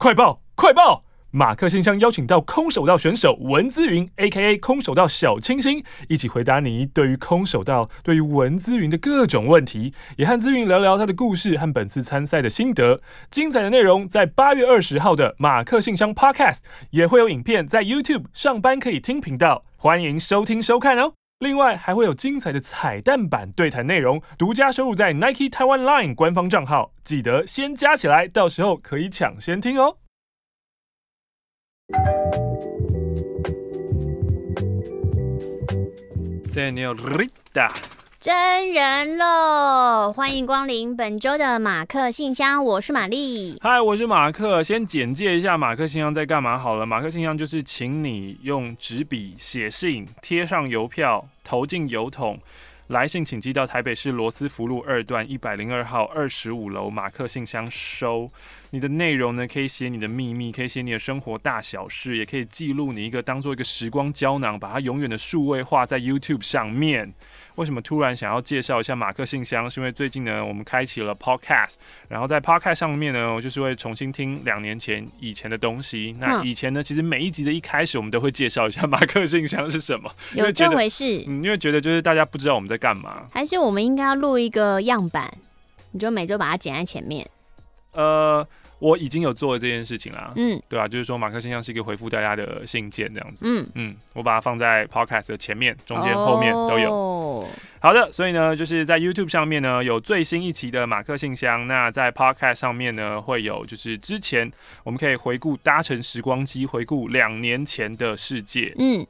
[0.00, 1.04] 快报快报！
[1.30, 4.56] 马克信箱邀请到空手道选手文姿云 （A.K.A.
[4.56, 13.02] 空手道小清新）一起回答你对于空手道、对于文姿云的各种问题，也和姿云聊聊他的故事和本次参赛的心得。
[13.30, 16.60] 精彩的内容在八月二十号的马克信箱 Podcast
[16.92, 21.19] 也会有影片，在 YouTube 上班可以听频道，欢迎收听收看哦。
[21.40, 29.96] 另外还会有精彩的彩蛋版对谈内容，独家收录在 Nike Taiwan Line 官方账号，记得先加起来，到时候可以抢先听哦。
[36.44, 37.70] Senorita，
[38.20, 40.12] 真人喽！
[40.12, 43.58] 欢迎光临本周的马克信箱，我是玛丽。
[43.62, 44.62] 嗨，我是马克。
[44.62, 46.84] 先简介一下马克信箱在干嘛好了。
[46.84, 52.38] 马克信箱就是请你用纸笔写信，贴上邮票，投进邮筒。
[52.88, 58.28] 来信请寄到台北市罗斯福路二段一百零二号二十五楼马克信箱收。
[58.72, 67.12] 你的内容呢，可以写你的秘密，可以写你的生活大小事，也可以记录你一个当做一个时光胶囊，把它永远的数位化在 YouTube 上面。
[67.56, 69.68] 为什么突然想要介绍一下马克信箱？
[69.68, 71.74] 是因为最近呢，我们开启了 Podcast，
[72.08, 76.14] 然后在 Podcast 上面呢，我就是会重新听两年前以前的东西。
[76.20, 80.08] 那以前呢，其实每一集的一开始，我们都会介绍一下马克信箱是什么。
[80.34, 81.24] 有这回事？
[81.26, 85.36] 嗯，因为觉得就是大家不知道我们在干嘛，还是我们应该要录一个样板，
[85.90, 87.28] 你就每周把它剪在前面。
[87.94, 88.46] 呃。
[88.80, 96.92] 我已经有做了这件事情啦，嗯，对啊，就是说马克信箱是一个回复大家的信件这样子，嗯嗯，我把它放在 Podcast 的前面、中间、后面都有。
[96.92, 97.46] 哦。
[97.80, 104.50] 好的，所以呢，就是在 YouTube 上面呢有最新一期的马克信箱，那在 Podcast 上面呢会有就是之前
[104.82, 109.06] 我们可以回顾搭乘时光机，回顾两年前的世界，嗯。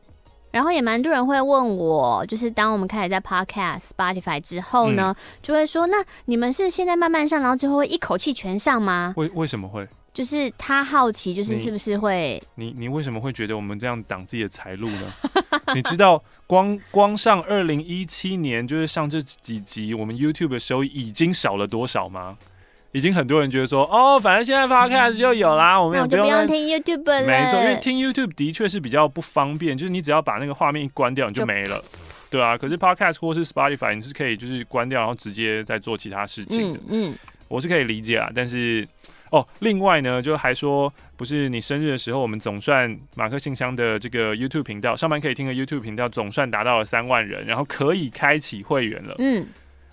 [0.51, 9.15] 然后也蛮多人会问我，就是当我们开始在 Podcast、Spotify 之后呢，嗯、就会说，那你们是现在慢慢上，然后之后会一口气全上吗？
[9.17, 9.87] 为为什么会？
[10.13, 12.43] 就是他好奇，就是是不是会？
[12.57, 15.13] 你你，你为什么会觉得我们这样挡自己的财路呢？
[15.73, 22.37] 你知道光光上二零一七年，就是上这几集，我们 YouTube 的收益已经少了多少吗？
[22.93, 27.25] 已经很多人觉得说，哦，反正现在 Podcast 就有啦，嗯、我们也不用，听 YouTube 了。
[27.25, 31.81] 没错，因为听 YouTube 的确是比较不方便，就是你只要把那个画面一关掉，你就没了，
[32.31, 32.59] 对啊。
[32.59, 36.81] 可是 Podcast 或是 Spotify，你是可以就是关掉，然后直接再做其他事情的。
[36.89, 37.15] 嗯，嗯
[37.47, 38.29] 我是可以理解啊。
[38.35, 38.85] 但是
[39.31, 49.15] 哦，另外呢，就还说，不是你生日的时候，我们总算马克信箱的这个 YouTube 频道，上班可以听的 YouTube 频道总算达到了三万人，然后可以开启会员了。
[49.21, 49.47] 嗯。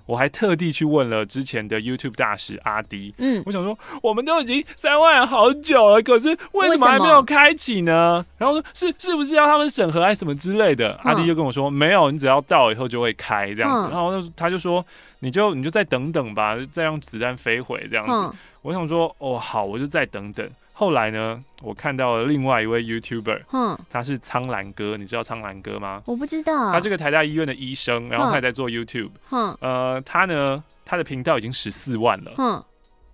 [0.08, 8.26] 我还特地去问了之前的 YouTube 大使阿迪，嗯，我想说我们都已经三万人好久了，可是为什么还没有开启呢？
[8.40, 10.94] 然后说是是不是要他们审核还是什么之类的？
[11.04, 13.86] 嗯、阿迪就跟我说没有，你只要到以后就会开这样子。
[13.88, 14.84] 嗯、然后他就说
[15.20, 18.14] 你就你就再等等吧，再让子弹飞回这样子。
[18.14, 20.50] 嗯、我想说哦好，我就再等等。
[20.80, 26.04] 后来呢，我看到了另外一位 YouTuber，嗯，他是苍兰哥，你知道苍兰哥吗？
[26.06, 26.72] 我不知道。
[26.72, 32.64] 他这个台大医院的医生，然后他也在做 YouTube，嗯，呃，他呢，他的频道已经十四万了，嗯，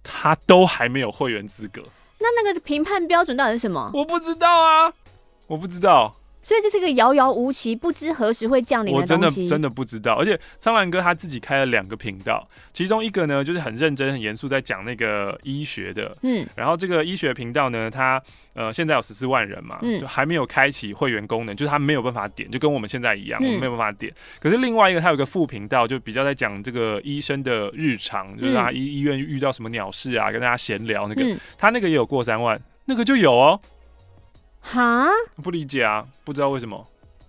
[0.03, 1.81] 他都还没有会员资格。
[2.19, 3.89] 那那个评判标准到底是什么？
[3.93, 4.91] 我不知道啊，
[5.47, 6.13] 我不知道。
[6.43, 8.99] 所以这是个遥遥无期，不知何时会降临的。
[8.99, 18.21] 我真的真的不知道，而且苍兰哥他自己开了两个频道，其中一个呢就是很认真、很严肃在讲那个医学的，嗯，然后这个医学频道呢，他
[18.53, 24.11] 呃现在有十四万人嘛，嗯，就还没有开启会员功能，就是他没有办法点，就跟我们现在一样，我们没有办法点。
[24.11, 33.57] 嗯、可是另外一个他有个副频道，就比较在讲这个医生的日常，就是他医医院遇到什么鸟事啊，跟大家闲聊那个，嗯、他那个也有过三万，那个就有哦。
[34.63, 35.07] 哈？
[35.43, 36.83] 不理解啊，不知道为什么。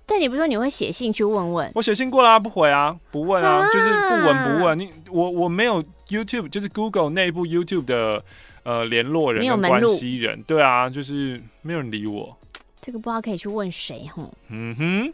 [0.06, 1.70] 但你不是说你会写信去问问？
[1.74, 4.78] 我写信过啦，不回啊，不问啊，哈就是不闻不问。
[4.78, 8.22] 你我我没有 YouTube，就是 Google 内部 YouTube 的
[8.62, 12.36] 呃联络人跟关系人，对啊，就是没有人理我。
[12.80, 14.32] 这个不知道可以去问谁吼？
[14.48, 15.12] 嗯哼。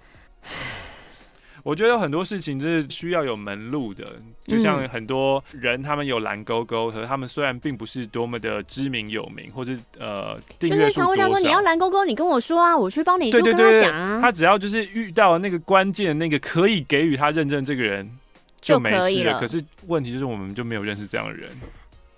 [1.62, 4.04] 我觉得有很多事情就是需要有门路的，
[4.47, 13.30] 就像很多人他们有蓝勾勾，可是他们虽然并不是多么的知名有名，或者呃订阅数多少，就是常问他说，你要蓝勾勾，你跟我说啊，我去帮你。
[13.30, 18.10] 就跟他讲啊他只要就是遇到那个关键那个可以给予他认证这个人
[18.60, 19.24] 就没事了。
[19.24, 21.48] 可，了可是问题就是我们就没有认识这样的人。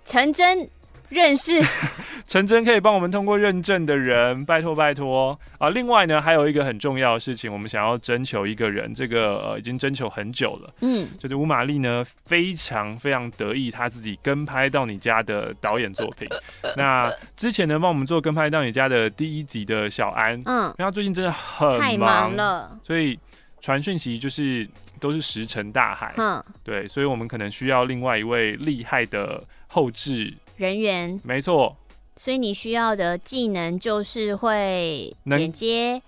[0.05, 0.69] 陈真。
[1.13, 1.53] 认识
[2.25, 5.69] 陈真可以帮我们通过认证的人，拜托拜托啊！
[5.69, 16.27] 另外呢，还有一个很重要的事情，我们想要征求一个人，这个呃已经征求很久了，嗯，就是吴玛丽呢非常非常得意，她自己跟拍到你家的导演作品。
[16.77, 23.19] 那之前呢帮我们做跟拍到你家的第一集的小安，嗯，因为她最近真的很忙，太忙了，所以
[23.59, 24.67] 传讯息就是
[24.99, 30.33] 都是石沉大海，嗯，对，所以我们可能需要另外一位厉害的后制。
[30.57, 31.75] 人员没错，
[32.15, 36.01] 所以你需要的技能就是会剪接、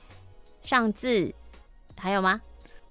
[0.62, 1.34] 上字，
[1.98, 2.42] 还有吗？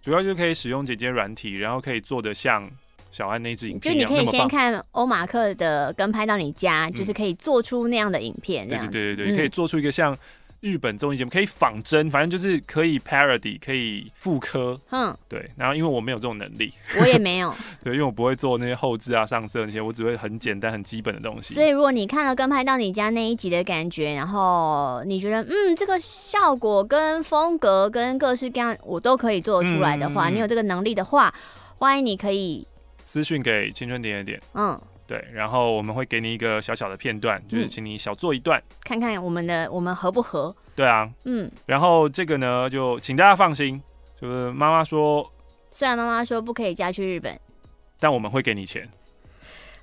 [0.02, 2.68] 主要就可以使用剪接软体，然后可以做的像
[3.10, 3.94] 小安那支影片。
[3.94, 10.16] 就你可以先看欧马克的跟拍到你家，就是可以做出那样的影片，这样、嗯、对对对对，可以做出一个像。
[10.64, 14.74] 日本综艺节目可以仿真，反正就是可以 parody，可以复刻。
[14.88, 15.46] 嗯，对。
[15.58, 17.54] 然后因为我没有这种能力， 我也没有。
[17.84, 21.52] 对，因为我不会做那些后置啊、上色那些，我只会很简单、很基本的东西。
[21.52, 31.34] 所以如果你看了跟拍到你家那一集的感觉，然后你觉得嗯，这个效果跟风格跟各式各样我都可以做得出来的话，嗯、你有这个能力的话，
[31.76, 32.66] 欢迎你可以
[33.04, 34.40] 私讯给青春点点点。
[34.54, 34.80] 嗯。
[35.06, 40.54] 对，然后我们会给你一个小小的片段，就是请你小做一段，嗯、看看我们的我们合不合。
[40.74, 43.80] 对啊，嗯，然后这个呢，就请大家放心，
[44.20, 45.30] 就是妈妈说，
[45.70, 47.38] 虽然妈妈说不可以嫁去日本，
[48.00, 48.88] 但我们会给你钱。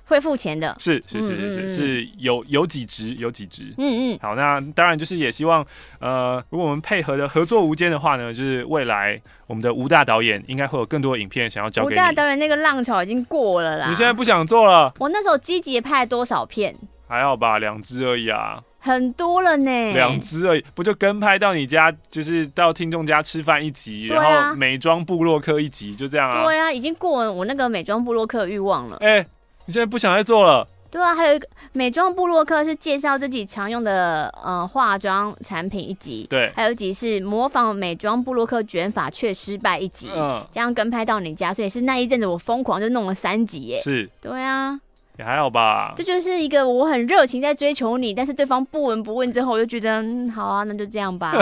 [0.04, 5.64] 会付钱的，是是是是是，是有有几值有几值，嗯嗯，好，那当然就是也希望，
[6.00, 11.94] 呃，如果我们配合的合作无间的话呢，就是未来我们的吴大导演应该会有更多的影片想要交给你。
[11.94, 14.92] 吴大导演那个浪潮已经过了啦，你现在不想做了？
[14.98, 16.74] 我那时候积极拍了多少片？
[17.08, 26.44] 还好吧，两支而已啊，很多了呢，两支而已，不就跟拍到你家，就是到听众家吃饭一集，啊、然后美妆部落客一集，就这样啊？
[26.44, 29.26] 对啊，已经过了我那个美妆部落客的欲望了，哎、欸。
[29.66, 30.66] 你现在不想再做了？
[30.90, 44.78] 对啊，还有一个美妆部落客是介绍自己常用的呃化妆产品一集，对，还有一集是模仿美妆部落客卷发却失败一集，嗯，这样跟拍到你家，所以是那一阵子我疯狂就弄了三集耶，是，对啊，
[45.18, 51.32] 也还好吧，这就是一个我很热情在追求你，但是对方不闻不问之后，我就觉得嗯好啊，那就这样吧，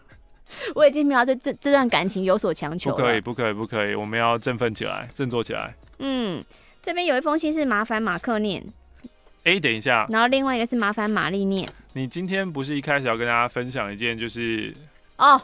[0.74, 6.44] 我已经没有对这这段感情有所强求了，不可以，不可以，不可以，我们要振奋起来，振作起来，嗯。
[6.82, 8.60] 这边有一封信是麻烦马克念，
[9.44, 11.66] 哎，等一下，然后另外一个是麻烦玛丽念。
[11.92, 14.74] 你今天不是一开始要跟大家分享一件，就是
[15.16, 15.40] 哦，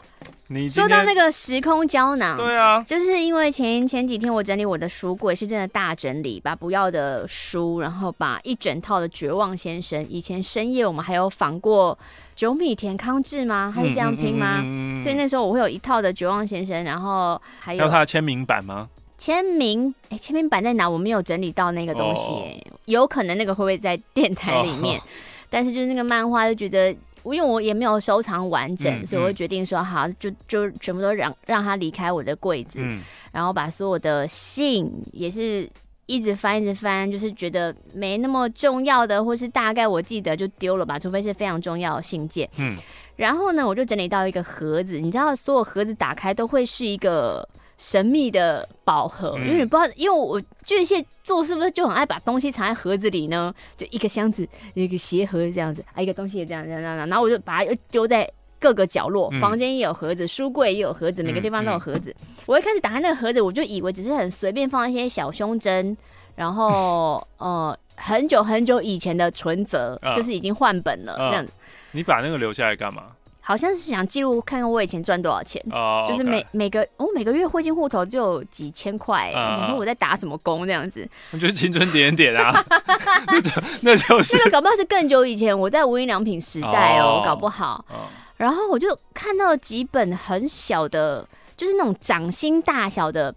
[0.47, 11.97] 你说到那个时空胶囊，对啊，就是因为前前几天我整理我的书柜，是真的大整理，把不要的书，然后把一整套的《绝望先生》，以前深夜我们还有访过
[12.35, 13.71] 九米田康治吗？
[13.73, 14.59] 还是这样拼吗？
[14.59, 18.89] 嗯嗯嗯、所以那时候我会有一套的《绝望先生》，然后还有，还有他的签名版吗？
[19.19, 20.89] 签名哎，签名板在哪？
[20.89, 22.79] 我没有整理到那个东西，欸，oh.
[22.85, 25.07] 有可能那个会不会在电台里面？Oh.
[25.51, 26.89] 但是就是那个漫画，就觉得
[27.25, 33.01] 因为我也没有收藏完整，嗯、所以我决定说好，就就全部都让让他离开我的柜子，嗯、
[33.33, 35.69] 然后把所有的信也是
[36.05, 42.49] 一直翻一直翻，就是觉得没那么重要的，或是大概我记得就丢了吧，除非是非常重要的信件。
[42.57, 42.77] 嗯，
[43.17, 47.45] 然后呢，我就整理到一个盒子，你知道，所有盒子打开都会是一个。
[47.79, 53.51] 神秘的宝盒，因为你不知道，因为我巨蟹座是不是就很爱把东西藏在盒子里呢？
[53.77, 58.29] 就一个箱子，一个鞋盒这样子，啊，一个东西也这样这样这样，然后我就把它又丢在
[58.59, 62.13] 各个角落，房间也有盒子，书柜也有盒子，每个地方都有盒子。
[62.45, 65.95] 我一开始打开那个盒子，我就以为只是很随便放一些小胸针，
[66.35, 71.53] 然后 呃很久很久以前的存折，就是已经换本了这样子。
[71.91, 73.03] 你把那个留下来干嘛？
[73.49, 76.07] 好像是想记录看看我以前赚多少钱，oh.
[76.07, 81.09] 就是每每个我、哦、每个月汇进户头就有几千块，你、uh, 说我在打什么工这样子？
[81.31, 82.63] 我觉得青春点点啊，
[83.25, 83.49] 那就
[83.81, 87.83] 那就是这个搞不好是更久以前我在无印良品时代哦，oh, 搞不好。
[87.89, 88.01] Oh.
[88.37, 93.33] 然后我就看到几本很小的，就是那种掌心大小的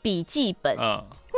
[0.00, 0.76] 笔记本。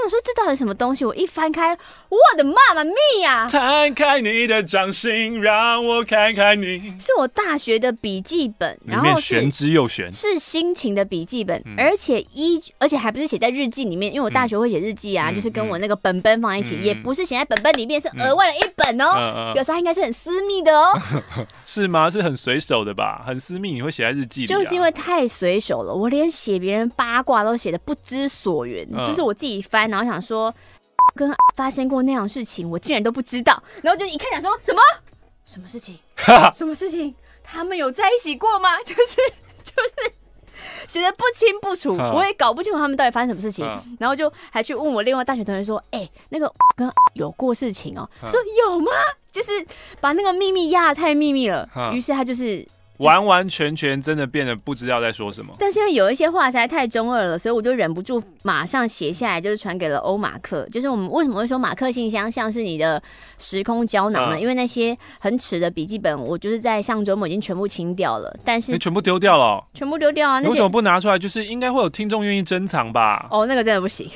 [0.01, 0.05] Uh.
[0.05, 1.05] 我说这到底什么东西？
[1.05, 1.77] 我一翻开，
[2.09, 3.47] 我的妈妈咪呀！
[3.47, 6.95] 摊开你的掌心，让我看看你。
[6.99, 19.53] 是我大学的笔记本，然后玄之又玄，是心情的笔记本，而且一而且还不是写在日记里面，因为我大学会写日记啊，就是跟我那个本本放在一起，也不是写在本本里面，是额外的一本哦。
[19.55, 20.99] 有时候应该是很私密的哦。
[21.67, 22.09] 是吗？
[22.09, 23.23] 是很随手的吧？
[23.27, 24.47] 很私密，你会写在日记里？
[24.47, 29.90] 就是因为太随手了，我连写别人八卦都写的不知所云，就是我自己翻。
[29.91, 30.55] 然后想说，
[31.15, 33.63] 跟发生过那样的事情，我竟然都不知道。
[33.83, 34.81] 然后就一看，想说什么
[35.45, 35.99] 什么事情？
[36.55, 37.15] 什么事情？
[37.43, 38.79] 他们有在一起过吗？
[38.85, 39.17] 就是
[39.65, 40.13] 就是
[40.87, 43.67] 写的不清不楚，我也搞不清楚他们到底发生什么事情。
[43.99, 48.93] 然后就还去问我另外大学同学说：“哎、欸，那个跟有过事情哦、喔？”说有吗？
[49.33, 49.65] 就是
[50.01, 51.69] 把那个秘密压得太秘密了。
[51.93, 52.67] 于是他就是。
[53.01, 60.69] 完完全全真的变得不知道在说什么，但是因为有一些话实在太中二了，所以我就忍不住马上写下来，就是传给了欧马克。
[60.71, 63.03] 就是我们为什么会说马克信箱像是你的
[63.39, 64.37] 时空胶囊呢？
[64.37, 68.35] 嗯、因为那些很耻的笔记本，我就是在上周末已经全部清掉了。
[68.45, 69.65] 但是你全部丢掉了？
[69.73, 70.41] 全部丢掉啊！
[70.41, 71.19] 那为什么不拿出来？
[71.19, 73.27] 就是应该会有听众愿意珍藏吧？
[73.31, 74.11] 哦，那个真的不行。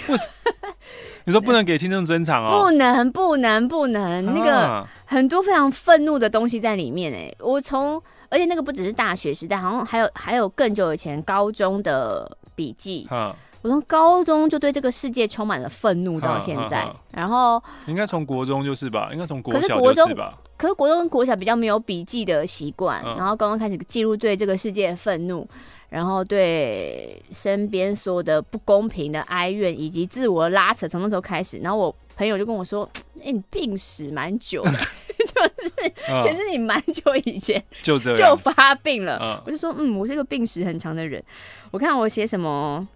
[1.25, 2.61] 你说不能给听众珍藏哦？
[2.61, 7.35] 不能，不能，不能，那个很多非常愤怒的东西在里面哎。
[7.41, 8.03] 我从，
[8.35, 13.07] 而且那个不只是大学时代，好像还有还有更久以前高中的笔记。
[13.63, 19.11] 我从高中就对这个世界充满了愤怒到现在，然后应该从国中就是吧？
[19.13, 20.37] 应该从国小就是吧？
[20.59, 25.49] 可是国中跟国小比较没有笔记的习惯，然后刚刚开始记录对这个世界的愤怒。
[25.91, 32.89] 然后对身边所有的不公平的哀怨以及自我拉扯，从那时候开始，然后我朋友就跟我说
[33.25, 34.73] ：“哎、欸，你病史蛮久的，
[35.19, 39.19] 就是其实你蛮久以前就就发病了。
[39.21, 41.23] 嗯”我就说：“嗯，我是个病史很长的人。”
[41.73, 42.87] 我看我写什么。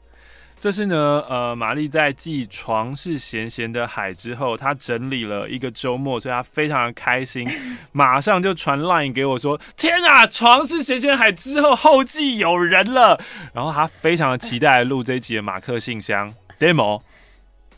[0.61, 7.49] 这是呢，呃，玛丽在继《床是咸咸的海》之后，她整理了一个周末，所以她非常的开心，
[7.93, 13.21] 马上就传 line 给我说：“天啊，《床是咸咸的海》之后后继有人了。”
[13.55, 17.01] 然后她非常的期待录这一集的马克信箱 demo，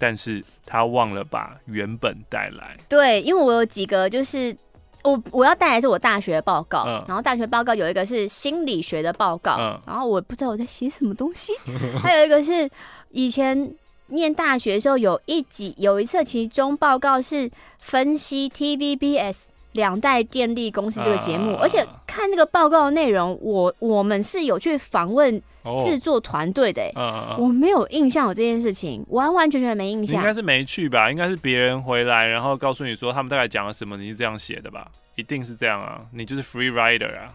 [0.00, 2.76] 但是他忘了把原本带来。
[2.88, 4.57] 对，因为我有几个就是。
[5.02, 11.54] 我我要带来是我大学的报告，嗯、然后大学报告有一个是心理学的报告，嗯、然后我不知道我在写什么东西，
[12.02, 12.69] 还有一个是
[13.09, 13.75] 以前
[14.09, 19.37] 念大学的时候有一集有一次其中报告是分析 TVBS
[19.73, 25.42] 两代电力公司这个节目，啊、而且看那个报告的内容，我我们是有去访问。
[25.85, 30.17] 制作团队的、欸，嗯嗯嗯，我没有印象有这件事情，完完全全没印象。
[30.17, 31.11] 应该是没去吧？
[31.11, 34.88] 应该是别人回来，然后告诉你说他们大概讲了什么，你是这样写的吧？
[35.17, 37.35] 一定是这样啊，你就是 free rider 啊。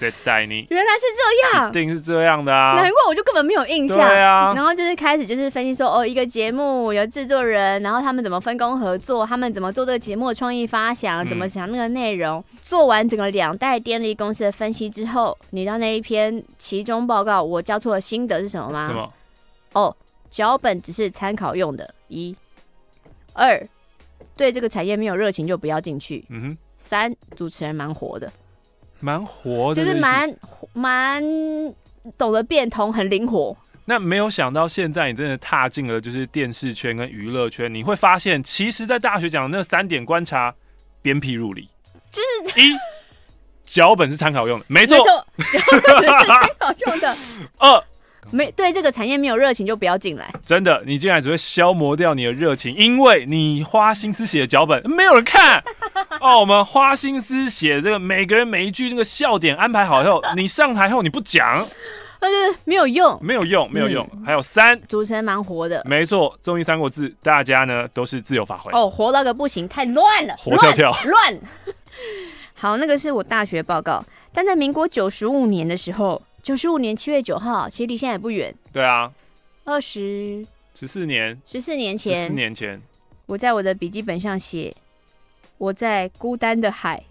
[0.00, 2.74] 在带你，原来是这样，一定是这样的啊！
[2.76, 3.98] 难怪我就根本没有印象。
[3.98, 12.42] 对啊，然后就是开始就是分析说，哦，一个节目有制作人，然后他们怎么分工合作，他们怎么做这个节目的创意发想，怎么想那个内容。
[12.50, 18.88] 嗯、做完整个两代电力公司的分析之后，你知道那一篇其中报告我交出的心得是什么吗？
[18.88, 19.12] 什么？
[19.74, 19.94] 哦，
[20.30, 21.94] 脚本只是参考用的。
[22.08, 22.34] 一、
[23.34, 23.62] 二，
[24.36, 26.24] 对这个产业没有热情就不要进去。
[26.30, 26.58] 嗯哼。
[26.82, 28.32] 三，主持人蛮活的。
[29.00, 30.34] 蛮活的，就是蛮
[30.72, 31.22] 蛮
[32.16, 33.56] 懂得变通，很灵活。
[33.84, 40.54] 那没有想到，现在你真的踏进了就是电视圈跟娱乐圈，你会发现，其实，在大学讲的那三点观察，
[41.02, 41.68] 鞭辟入里。
[42.12, 42.76] 就是一，
[43.64, 47.16] 脚本是参考用的，没错，脚本是参考用的。
[47.58, 47.84] 二。
[48.30, 50.32] 没对这个产业没有热情就不要进来。
[50.44, 55.62] 真的，你进来只会消磨掉你的热情，因为你花心思写的脚本没有人看。
[56.20, 61.66] 哦，我们花心思写这个，每个人每一句那个笑点安排好以后，你上台后你不讲，
[62.20, 64.08] 那 就没有用，没有用，没有用。
[64.12, 68.70] 嗯、还有三，主持人蛮活的，没错，综艺三国志，大家呢都是自由发挥。
[68.72, 71.40] 哦，活到个不行，太乱了，活跳跳，乱。
[72.54, 76.20] 好，那个是我大学报告，但在民国九十五年的时候。
[76.42, 78.54] 九十五年七月九号，其实离现在也不远。
[78.72, 79.12] 对啊，
[79.64, 80.44] 二十
[80.74, 82.80] 十四年，十四年前，十四年前，
[83.26, 84.74] 我在我的笔记本上写：
[85.58, 87.04] 我在孤单的海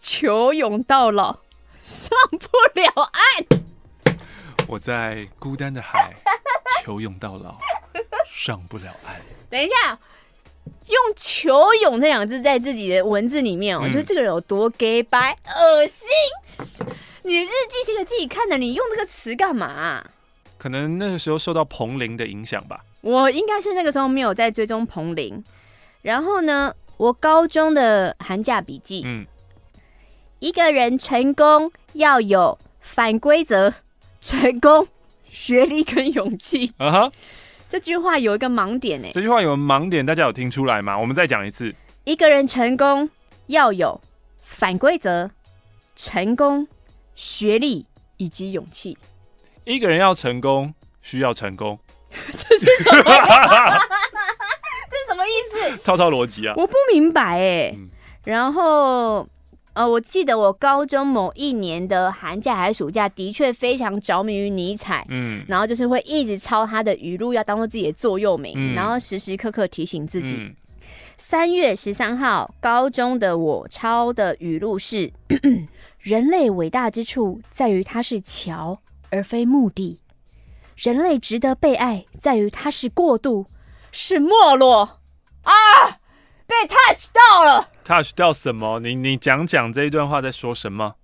[0.00, 1.38] 求泳到老，
[1.82, 4.16] 上不了岸。
[4.66, 6.12] 我在孤单的海
[6.82, 7.58] 求泳到老，
[8.30, 9.20] 上不了岸。
[9.50, 9.98] 等一下，
[10.86, 16.08] 用“求泳”这两个字在自己的文字里面，我觉得这个人有多 gay 白，恶心。
[17.26, 20.06] 你日记写给自己看的，你用这个词干嘛啊？
[20.56, 22.84] 可能那个时候受到彭玲的影响吧。
[23.00, 25.42] 我应该是那个时候没有在追踪彭玲。
[26.02, 29.26] 然后呢，我高中的寒假笔记，嗯，
[30.38, 33.74] 一个人成功要有反规则、
[34.20, 34.86] 成功、
[35.28, 36.72] 学历跟勇气。
[36.78, 37.12] 啊哈，
[37.68, 39.08] 这句话有一个盲点呢。
[39.12, 40.96] 这句话有盲点，大家有听出来吗？
[40.96, 41.74] 我们再讲一次。
[42.04, 43.10] 一个人成功
[43.48, 44.00] 要有
[44.44, 45.28] 反规则、
[45.96, 46.68] 成功。
[47.16, 47.86] 学历
[48.18, 48.96] 以及勇气，
[49.64, 51.78] 一个人要成功需要成功，
[52.30, 53.02] 这是什么？
[54.88, 55.80] 这是什么意思？
[55.82, 56.54] 套套逻辑啊！
[56.56, 57.72] 我不明白哎。
[57.74, 57.88] 嗯、
[58.24, 59.26] 然后
[59.72, 65.04] 呃，我记得我高中某一年的寒假还是暑假，的确非常着迷于尼采。
[65.08, 70.54] 嗯，然后就是会一直抄他的语录，要当做自己的座右铭，嗯、然后时时刻刻提醒自己。
[71.16, 75.10] 三、嗯、月十三号，高中的我抄的语录是。
[76.06, 80.00] 人类伟大之处在于它是桥而非目的，
[80.76, 83.46] 人类值得被爱在于它是过渡，
[83.90, 85.00] 是没落
[85.42, 85.52] 啊！
[86.46, 88.78] 被 touch 到了，touch 到什么？
[88.78, 90.94] 你你讲讲这一段话在说什么？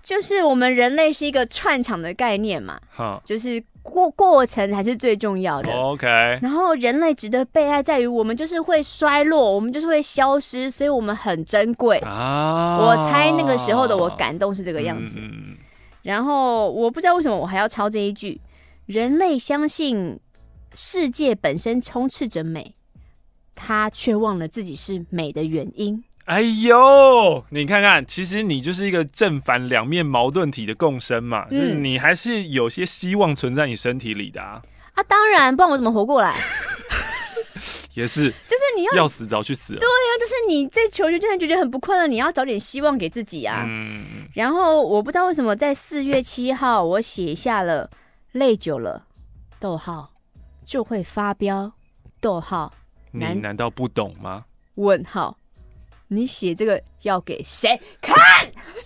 [0.00, 5.70] 就是我们人类是一个串场的概念嘛，哈，就是过过程才是最重要的。
[5.72, 6.06] OK，
[6.42, 12.78] 然后人类值得被爱在于我们就是会衰落，我们就是会消失，所以我们很珍贵啊。
[12.80, 15.18] 我猜那个时候的我感动是这个样子。
[15.18, 15.56] 嗯，
[16.02, 18.40] 然后我不知道为什么我还要抄这一句：
[18.86, 20.18] 人类相信
[20.74, 22.74] 世界本身充斥着美，
[23.54, 26.02] 他却忘了自己是美的原因。
[26.24, 34.62] 哎呦，你看看，其实你就是一个正反两面矛盾体的共生嘛，嗯、就是你还是有些希望存在你身体里的啊。
[34.94, 36.36] 啊，当然，不然我怎么活过来？
[37.94, 39.74] 也是，就是你要要死早去死。
[39.74, 43.64] 对呀、啊，就是你在求学阶段觉得很不快乐，你要找点希望给自己啊。
[43.66, 44.26] 嗯。
[44.34, 47.90] 然后我不知道为什么在四月七号，我写下了
[48.32, 49.04] “累久了，
[49.60, 50.12] 逗号
[50.64, 51.72] 就会发飙，
[52.20, 52.72] 逗号”。
[53.12, 54.46] 你难道不懂吗？
[54.74, 55.36] 问号，
[56.14, 58.14] 你写这个要给谁看？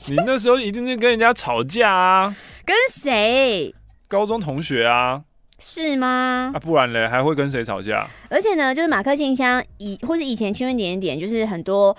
[0.08, 2.34] 你那时候一定是跟人家吵架啊？
[2.64, 3.74] 跟谁？
[4.08, 5.22] 高中同学啊。
[5.60, 6.52] 是吗？
[6.54, 8.06] 啊，不然嘞，还会跟谁吵架？
[8.30, 11.94] 而且呢，就是马克信箱以或是以前青春点点点，就是很多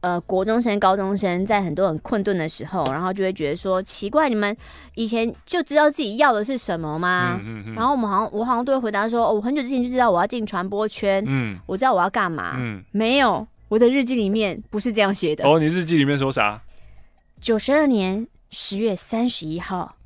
[0.00, 4.54] 呃国中生、高中生在很多很困顿的时候，然后就会觉得说奇怪，你们
[4.96, 7.38] 以前就知道自己要的是什么吗？
[7.40, 7.74] 嗯嗯嗯。
[7.74, 15.44] 然后我们好像我好像都会回答说，哦，我很久之前就知道我要进传播圈，嗯，我知道我要干嘛，嗯，没有，我的日记里面不是这样写的。
[15.44, 16.62] 哦，你日记里面说啥？
[17.40, 19.96] 九十二年十月三十一号，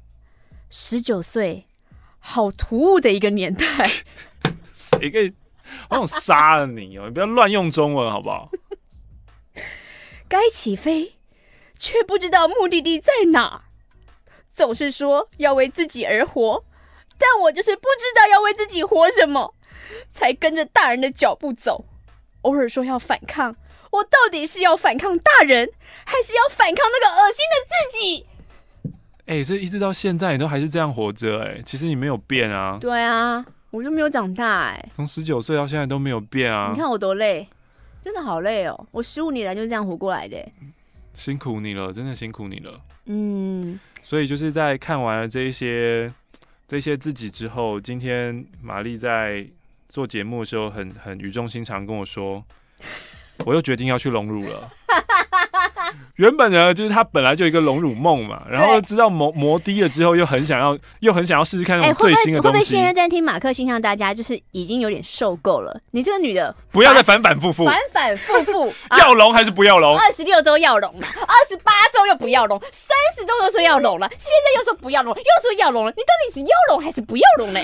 [0.68, 1.66] 十九岁。
[2.22, 3.64] 好突兀的一个年代，
[4.74, 5.32] 谁可以？
[5.88, 7.04] 我想杀了你哦！
[7.06, 8.50] 你不要乱用中文好不好？
[10.28, 11.14] 该起飞，
[11.78, 13.64] 却不知道目的地在哪。
[14.52, 16.62] 总是说要为自己而活，
[17.16, 19.54] 但我就是不知道要为自己活什么，
[20.12, 21.86] 才跟着大人的脚步走。
[22.42, 23.54] 偶尔说要反抗，
[23.90, 25.68] 我到底是要反抗大人，
[26.04, 28.26] 还是要反抗那个恶心的自己？
[29.26, 32.78] 哎、欸，这一直到现在你都还是这样活着哎，其实你没有变啊。
[32.80, 34.90] 对啊，我就没有长大哎。
[34.96, 36.70] 从十九岁到现在都没有变啊。
[36.72, 37.46] 你看我多累，
[38.02, 38.86] 真的好累哦。
[38.90, 40.36] 我十五年来就是这样活过来的。
[41.14, 42.80] 辛苦你了，真的辛苦你了。
[43.04, 43.78] 嗯。
[44.02, 46.12] 所以就是在看完了这一些
[46.66, 49.46] 这些自己之后，今天玛丽在
[49.90, 52.42] 做节目的时候很很语重心长跟我说，
[53.44, 54.70] 我又决定要去隆乳了。
[56.16, 62.52] 原本呢，就是他本来就一个隆乳梦嘛，然后知道磨磨低了之后，又很想要，又很想要试试看那种最新的东西。
[62.52, 65.80] 欸、会不会，现在在听马克信箱，大家就是已经有点受够了？
[65.92, 69.96] 你这个女的，不要再反反复复，反反复复， 要隆还是不要隆？
[69.96, 77.60] 二十六周要隆了，二十八周又不要隆，三十周又说要隆了，现在又说不要隆，又说要隆了，你到底是要隆还是不要隆呢？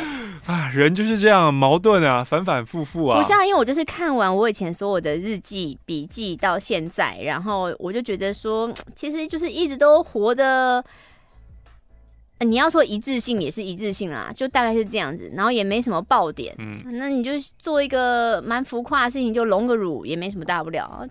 [0.47, 3.19] 啊，人就是这样矛盾啊，反反复复啊。
[3.19, 8.46] 不像，因为我就是看完我以前所有的日记笔记到现在，然后我就觉得说。
[8.47, 10.85] 说 其实就是一直都活的，
[12.41, 21.05] 你要说一致性也是一致性啦，就大概是这样子，然后也没什么爆点，嗯，那你就做一个蛮浮夸的事情，就隆个乳也没什么大不了。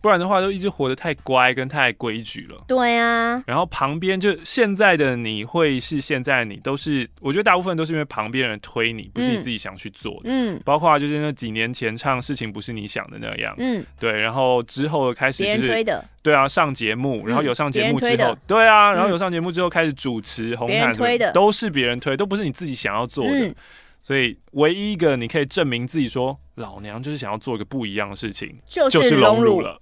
[0.00, 2.64] 不然的话，就一直活得太乖跟太规矩了。
[2.68, 10.22] 对啊，然后旁边就现在的你会是现在的你，都是我觉得大部分都是因为旁边人推你，不是你自己想去做的。
[10.24, 13.54] 嗯，包括就是那几年前唱事情不是你想的那样。
[13.58, 14.12] 嗯，对。
[14.12, 23.54] 然后之后开始就是推的，对啊，上节目，然后有上节目之后，对啊，然后有上节目之后开始主持红毯，推的都是别人推，都不是你自己想要做的。
[24.00, 29.78] 所以唯一一个你可以证明自己说老娘就是想要做一个不一样的事情，就是荣辱了。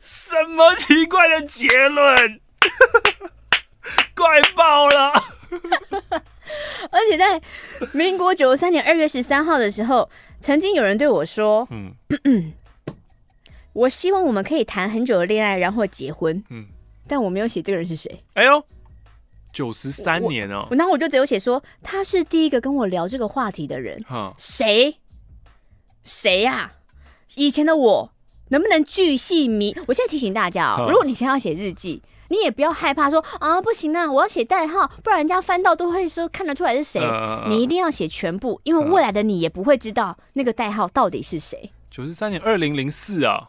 [0.00, 2.40] 什么奇怪的结论？
[4.14, 5.12] 怪爆了！
[6.90, 7.40] 而且在
[7.92, 10.08] 民国九十三年二月十三号的时候，
[10.40, 11.94] 曾经有人对我说：“嗯，
[13.72, 16.66] 我希望我们可以谈很久的恋爱，然后结婚。”嗯，
[17.06, 18.24] 但我没有写这个人是谁。
[18.34, 18.62] 哎呦，
[19.52, 20.66] 九十三年哦！
[20.72, 24.02] 然后我就只有写说他是第一个跟我聊这个话题的人。
[24.08, 24.98] 哈，谁？
[26.04, 26.72] 谁呀？
[27.36, 28.12] 以前的我。
[28.48, 29.76] 能不能巨细迷？
[29.86, 37.00] 我现在提醒大家哦，如果你现在要写日记，你也不要害怕说啊，不行啊，我要写代号，不然人家翻到都会说看得出来是谁。
[37.48, 41.70] 你一定要写全部，因为未来的你也不会知道那个代号到底是谁。
[41.90, 43.48] 九十三年，二零零四啊，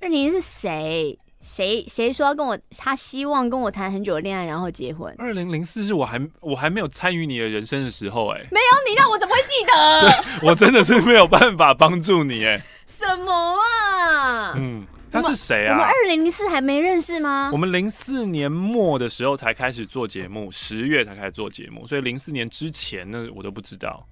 [0.00, 1.18] 二零零四是谁？
[1.42, 2.58] 谁谁说要跟我？
[2.76, 5.14] 他希望跟我谈很久的恋爱，然后结婚。
[5.16, 10.24] 二零零四是我还我还没有参与你的人生的时候，哎，没有你，那我怎么会记得？
[10.48, 12.60] 我真的是没有办法帮助你，哎。
[12.86, 14.54] 什么啊？
[14.56, 15.72] 嗯，他是谁啊？
[15.72, 17.50] 我们二零零四还没认识吗？
[17.52, 24.06] 我们零四年末的时候才开始做节目，十月才开始做节目，所以零四年之前呢，我都不知道。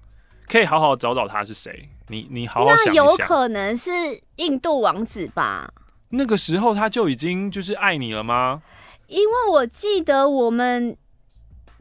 [0.47, 1.89] 可以好好找找他是谁？
[2.09, 3.05] 你你好好想一想。
[3.05, 3.91] 那有可能是
[4.35, 5.73] 印度王子吧？
[6.09, 8.61] 那个时候他就已经就是爱你了吗？
[9.07, 10.97] 因为我记得我们。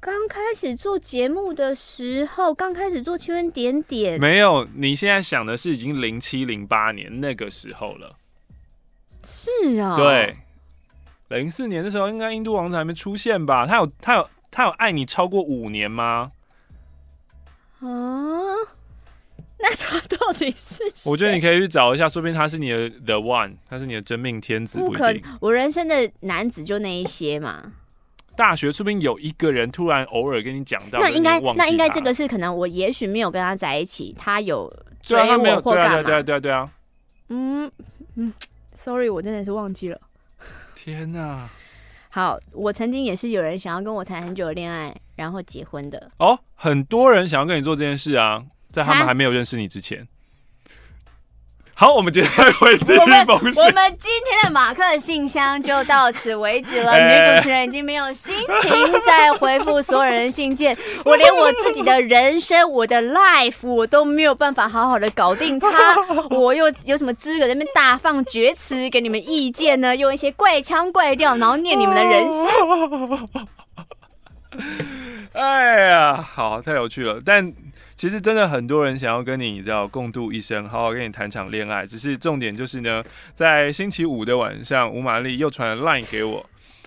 [0.05, 4.69] 刚开始做节目的时候，刚开始做青春点点，没有。
[4.75, 8.15] 你现在想的是已经零七零八年那个时候了。
[9.23, 10.37] 是啊，对，
[11.29, 13.67] 零四年的时候，应该印度王子还没出现吧？
[13.67, 16.33] 他有他有他有爱你超过五年吗？
[17.81, 17.89] 啊，
[19.59, 20.83] 那他到底是？
[21.09, 24.79] 我觉得你可以去找一下，说不定他是你的 the one，他是你的真命天子。
[24.79, 27.73] 不可，我人生的男子就那一些嘛。
[28.37, 36.03] 大学说不定有一个人突然偶尔跟你讲到，那应该那应该这个是可能我也许没有跟他在一起，他有追我或干嘛？
[36.03, 36.71] 对啊，对啊，对啊，对啊。
[37.29, 37.71] 嗯
[38.17, 38.33] 嗯
[38.73, 40.01] ，sorry，我真的是忘记了。
[40.75, 41.49] 天哪！
[42.11, 46.11] 好，我曾经也是有人想要跟我谈很久的恋爱，然后结婚的。
[46.19, 50.07] 哦，很多人想要跟你做这件事啊，在他们还没有认识你之前。
[51.77, 53.65] 好，我们接下来回第一封信。
[53.65, 56.97] 我们今天的马克信箱就到此为止了。
[57.01, 58.33] 女主持人已经没有心
[58.63, 58.71] 情
[59.05, 65.69] 再回复所有人信件， 我连我自己的人生，我的 life，我都没有办法好好的搞定它。
[66.31, 69.97] 我又有什么资格在那边大放厥词给你们意见呢？
[69.97, 73.29] 用一些怪腔怪调，然后念你们的人生。
[75.33, 77.53] 哎呀，好，太有趣了，但。
[77.97, 81.87] 其实真的很多人想要跟你，你知道，共度一生，好好跟你谈场恋爱。
[81.87, 83.03] 只是重点就是呢，
[83.35, 86.45] 在星期五的晚上，吴玛丽又传了 line 给我，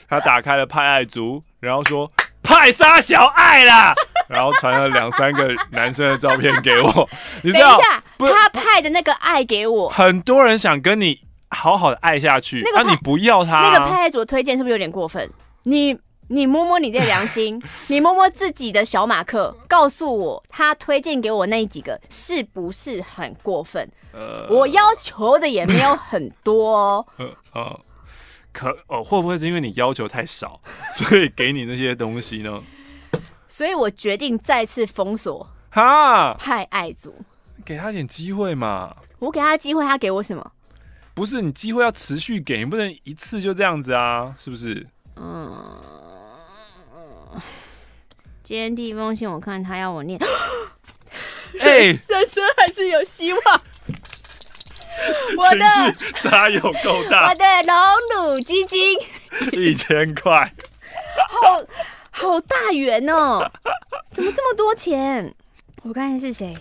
[0.07, 2.11] 她打开了派爱族，然后说
[2.43, 3.93] 派杀小爱啦，
[4.27, 7.09] 然后传了两三个男生的照片给我。
[7.41, 7.79] 你知道，
[8.19, 13.71] 他派的那个爱给我，很多人想跟你好好的爱下去，那、啊、你不要他、啊。
[13.71, 15.29] 那个派爱族的推荐是不是有点过分？
[15.63, 15.97] 你。
[16.29, 23.89] 你摸摸你的良心， 你摸摸自己的小马克，告诉我他推荐给我那几个是不是很过分？
[24.13, 27.05] 呃，我要求的也没有很多哦。
[27.53, 27.79] 呃，
[28.51, 30.59] 可哦，会不会是因为你要求太少，
[30.91, 32.61] 所以给你那些东西呢？
[33.47, 37.13] 所以我决定再次封锁哈派爱族，
[37.63, 38.95] 给他点机会嘛。
[39.19, 40.51] 我给他机会，他给我什么？
[41.13, 44.85] 不是你机会要持续给，你不能一次就这样子啊，是不是？
[45.15, 45.73] 嗯。
[48.43, 50.19] 今天第一封信，我看他要我念。
[51.59, 53.41] 哎、欸， 人生还是有希望。
[55.37, 57.29] 我的差有够大。
[57.29, 58.97] 我的荣辱基金
[59.53, 60.53] 一千块，
[61.29, 61.63] 好
[62.09, 63.51] 好大元哦！
[64.11, 65.33] 怎么这么多钱？
[65.83, 66.57] 我看看是谁。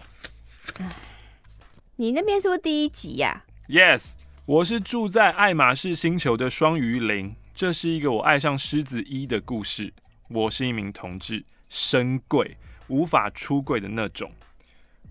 [1.96, 4.12] 你那边是不是第一集呀、啊？Yes，
[4.44, 7.34] 我是住在爱马仕星球的双鱼零。
[7.54, 9.94] 这是一个我爱上狮子一的故事。
[10.28, 11.44] 我是一名同志。
[11.68, 14.30] 深柜无法出柜的那种。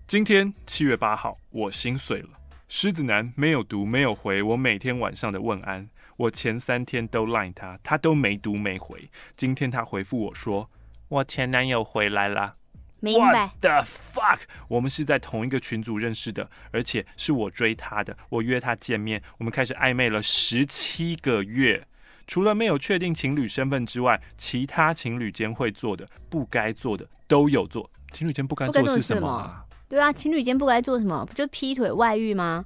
[0.06, 2.30] 今天七月八号，我心碎了。
[2.68, 5.88] 狮子男没有读，没有回我每天晚上的问安。
[6.16, 9.10] 我前三天都赖他，他都没读没回。
[9.36, 10.70] 今天他回复我说，
[11.08, 12.56] 我前男友回来了。
[13.00, 13.32] 明白。
[13.32, 14.38] What the fuck？
[14.68, 21.86] 我们是在同一个群组认识的，而且是我追他的，我约他见面，我们开始暧昧了十七个月。
[22.26, 27.88] 除了没有确定情侣身份之外，其他情侣间会做的、不该做的都有做。
[28.12, 29.64] 情侣间不该做的是什么啊？
[29.88, 31.24] 对啊，情侣间不该做什么？
[31.24, 32.64] 不就劈腿、外遇吗？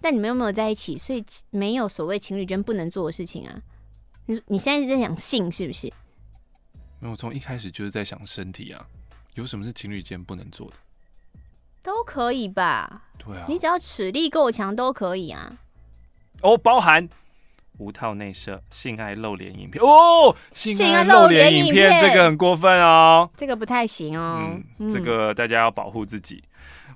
[0.00, 3.60] 但你们又没有在一起，所以没有所谓情侣间不能做的事情啊。
[4.26, 5.92] 你你现在是在想性是不是？
[7.00, 8.86] 没有，从一开始就是在想身体啊。
[9.34, 10.76] 有什么是情侣间不能做的？
[11.82, 13.02] 都可以吧？
[13.18, 15.58] 对啊，你只要齿力够强都可以啊。
[16.42, 17.08] 哦，包含。
[17.78, 24.58] 无套内射、性爱露脸影片哦，性爱露脸影片这个很过分哦，这个不太行哦。
[24.78, 26.42] 嗯，这个大家要保护自己。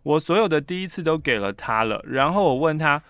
[0.03, 3.03] 我所有的第一次都给了他了，然后我问他，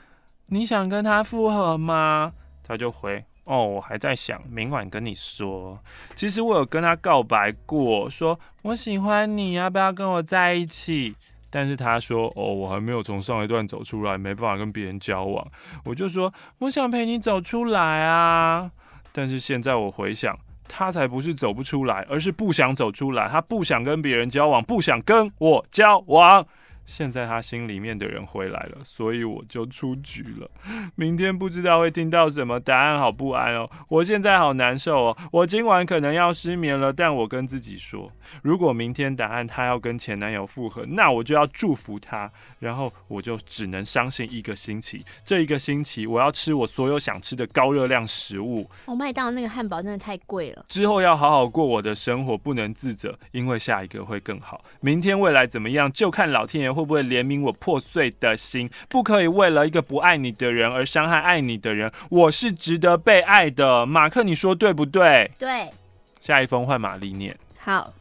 [0.47, 2.33] 你想跟他复合吗？
[2.67, 5.79] 他就回，哦，我还在想，明晚跟你说。
[6.17, 11.15] 其实我有跟他告白过，说我喜欢你，要不要跟我在一起？
[11.51, 15.47] 但是他说：“哦，我还没有从上一段走出来，没办法跟别人交往。”
[15.85, 18.71] 我就说：“我想陪你走出来啊！”
[19.13, 23.29] 但是现在我回想，他才不是走不出来，而是不想走出来。
[23.29, 26.47] 他不想跟别人交往，不想跟我交往。
[26.91, 30.51] 现在他心里面的人回来了，所以我就出局了。
[30.97, 33.71] 明天不知道会听到什么答案，好不安哦！
[33.89, 36.93] 我现在好难受哦，我今晚可能要失眠了。
[36.93, 38.11] 但我跟自己说，
[38.43, 42.31] 如果明天答案他要跟前男友复合，那我就要祝福他。
[42.59, 48.69] 然后我就只能相信一个星期，这一个星期我要吃我所有想吃的高热量食物。
[48.85, 50.65] 我麦当劳那个汉堡真的太贵了。
[50.69, 54.63] 之后要好好过我的生活，不能自责，因为下一个会更好。
[54.81, 56.91] 明天未来怎么样，就看老天爷会。
[56.91, 58.69] 不会怜悯我破碎的心？
[58.89, 61.93] 不可以为了一个不爱你的人而伤害爱你的人。
[62.09, 65.31] 我是值得被爱的，马克，你说对不对？
[65.39, 65.71] 对。
[66.19, 67.39] 下一封换玛丽念。
[67.61, 67.93] 好。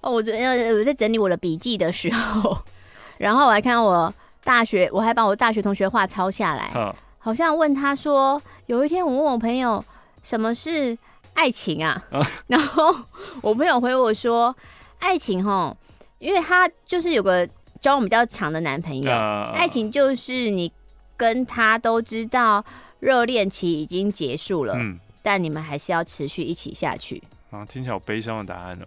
[0.00, 2.56] 哦，我昨天我在整理我的笔记的时候，
[3.18, 4.14] 然后我还看到我
[4.44, 6.70] 大学，我还把我大学同学话抄下来。
[6.76, 6.94] 嗯。
[7.18, 9.84] 好像问他说，有一天我问我朋友
[10.22, 10.96] 什么是
[11.32, 12.00] 爱情啊？
[12.12, 12.22] 嗯。
[12.46, 12.94] 然后
[13.42, 14.54] 我朋友回我说，
[15.00, 15.76] 爱情哈。
[16.20, 17.46] 因为他就是有个
[17.84, 20.72] 交往比较长的男朋友，呃、爱情就是你
[21.18, 22.64] 跟他都知道
[22.98, 27.22] 热恋期已经结束了，嗯，但你们还是要持续一起下去。
[27.50, 28.86] 啊，听起来好悲伤的答案哦。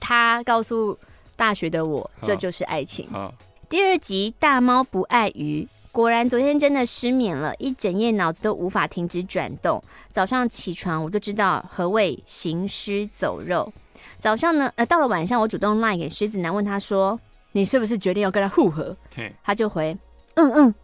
[0.00, 0.98] 他告诉
[1.36, 3.08] 大学的我，这就是爱情。
[3.12, 3.32] 啊啊、
[3.68, 5.68] 第二集大猫不爱鱼。
[5.94, 9.80] 果然，昨天真的失眠了，一整夜脑子都无法停止转动。
[10.10, 13.72] 早上起床，我就知道何谓行尸走肉。
[14.18, 17.16] 早上呢，呃，到了晚上，我主动赖给狮子男，问他说
[17.52, 18.96] ：“你是不是决定要跟他复合？”
[19.44, 19.96] 他就回
[20.34, 20.74] ：“嗯嗯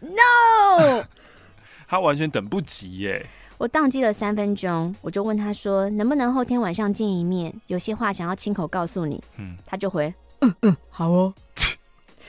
[0.00, 1.04] ，no。
[1.88, 3.26] ”他完全等不及耶。
[3.58, 7.52] 我宕机了三分钟，我就问他说：“能不能后天晚上见一面？
[7.66, 11.34] 有些话想要亲口告诉你。”嗯，他就回：“嗯嗯，好哦。”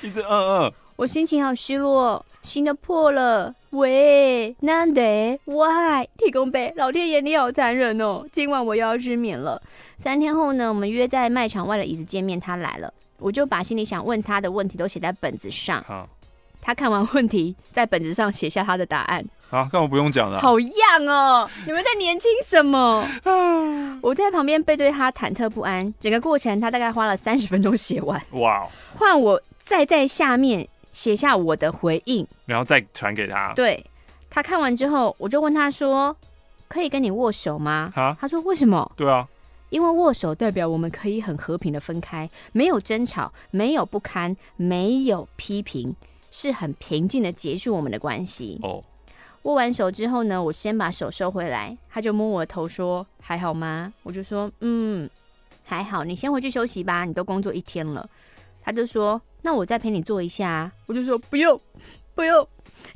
[0.01, 0.73] 一直嗯嗯。
[0.95, 3.53] 我心情好失落，心都破了。
[3.71, 6.07] 喂，难得，Why？
[6.17, 8.23] 提供杯，老天爷你好残忍哦！
[8.31, 9.59] 今晚我又要失眠了。
[9.97, 15.83] 三天后呢，我们约在卖场外的椅子见面，他来了，我就把心里想问他的问题都写在本子上。
[15.87, 16.07] 好，
[16.61, 19.25] 他看完问题，在本子上写下他的答案。
[19.49, 20.39] 好，干嘛不用讲了。
[20.39, 21.49] 好样哦！
[21.65, 23.09] 你们在年轻什么？
[24.03, 28.21] 我在旁边背对他忐忑不安，整个过程他大概花了三十分钟写完。
[28.33, 28.67] 哇！
[28.93, 30.69] 换我再在下面。
[30.93, 33.51] 写下我的回应，然后再传给他。
[33.55, 33.83] 对，
[34.29, 36.15] 他看完之后，我就问他说
[36.69, 39.27] ：“可以跟你握手吗？”哈他说：“为什么？”对啊，
[39.71, 45.95] 因为握手代表我们可以很和平的分开，没有争吵，没有不堪，没有批评，
[46.29, 48.59] 是很平静的结束我们的关系。
[48.61, 48.83] 哦，
[49.43, 55.09] 握完手之后呢，我先把手收回来，他就摸我的头说：“还好吗？”我就说：“嗯，
[55.63, 56.03] 还好。
[56.03, 58.07] 你先回去休息吧，你都工作一天了。”
[58.63, 59.21] 他就说。
[59.45, 61.59] 那我再陪你坐一下，我就说不用，
[62.15, 62.47] 不用，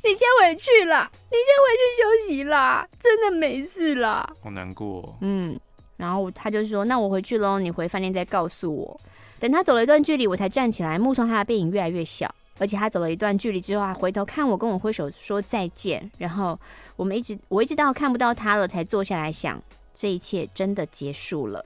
[0.02, 4.26] 你先回去啦，你先回去休息啦，真的没事啦。
[4.42, 5.14] 好难过。
[5.20, 5.60] 嗯，
[5.98, 8.98] 然后他就说，那我回去喽，你回饭店再告诉我。
[9.38, 16.10] 等他走了一段距离，我才站起来，目送他的背影越来越小，而且他走了一段距离之后，还回头看我，跟我挥手说再见。
[16.16, 16.58] 然后
[16.96, 21.62] 我们一直，我一直到看不到他了，才坐下来想，这一切真的结束了。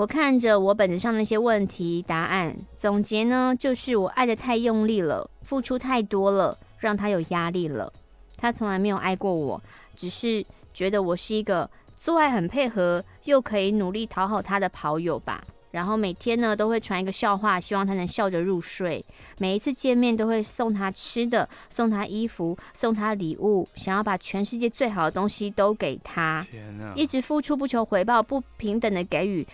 [0.00, 7.92] 我看着我本子上那些问题答案，总结呢，就是我爱的太用力了，付出太多了，让他有压力了。
[8.38, 9.62] 他从来没有爱过我，
[9.94, 15.44] 只是觉得我是一个做爱很配合，又可以努力讨好他的跑友吧。
[15.70, 19.04] 然后每天呢，都会传一个笑话，希望他能笑着入睡。
[19.38, 26.44] 每一次见面都会送他吃的，送他衣服，送他礼物，想要把全世界最好的东西都给他。
[26.50, 26.90] 天哪！
[26.96, 29.46] 一直付出不求回报，不平等的给予。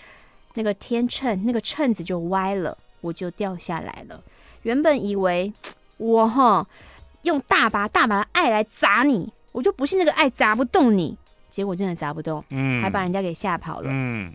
[0.57, 4.21] 那个天秤，那个秤子就歪了，我就掉下来了。
[4.63, 5.53] 原本以为
[5.99, 6.67] 我哈
[7.23, 11.17] 用大把大把的爱来砸你，我就不信那个爱砸不动你。
[11.49, 14.35] 结果真的砸不动，嗯，还把人家给吓跑了，嗯。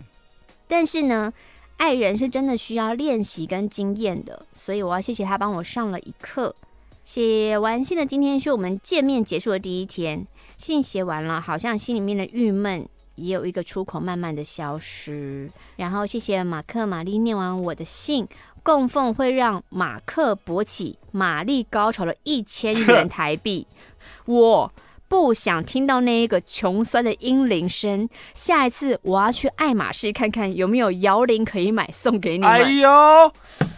[0.67, 1.31] 但是呢，
[1.77, 6.55] 爱人是真的需要练习跟经验的，所以我要谢谢他帮我上了一课。
[7.03, 10.25] 写完信的今天是我们见面结束的第一天，
[10.57, 12.87] 信写完了，好像心里面的郁闷。
[13.15, 15.49] 也有一个出口，慢慢的消失。
[15.75, 18.27] 然后谢谢马克、玛丽念完我的信，
[18.63, 23.67] 供奉会让马克勃起、玛丽高潮的一千元台币。
[24.25, 24.71] 我
[25.07, 28.07] 不想听到那一个穷酸的阴铃声。
[28.33, 32.49] 下一次我要去爱马仕看看有没有摇铃可以买，送给你们。
[32.49, 33.31] 哎呦，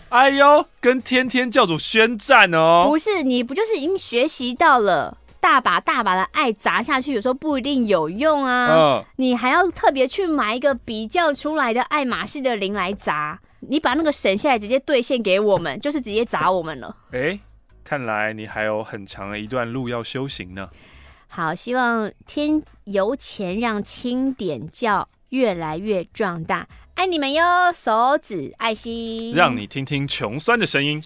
[0.10, 2.86] 哎呦，跟天天教主宣战哦！
[2.88, 5.18] 不是，你不就是已经学习到了？
[5.44, 8.68] 大把大把的爱砸下去，有时候不一定有用啊。
[8.68, 16.96] 哦、你还要特别去买一个比较出来的爱马仕的零来砸，你把那个省下来直接兑现给我们，就是直接砸我们了。
[17.12, 17.40] 哎、欸，
[17.84, 20.70] 看来你还有很长的一段路要修行呢。
[21.28, 31.02] 好，希望天由钱让轻点教越来越壮大，爱你们哟，手指爱心，让你听听穷酸的声音。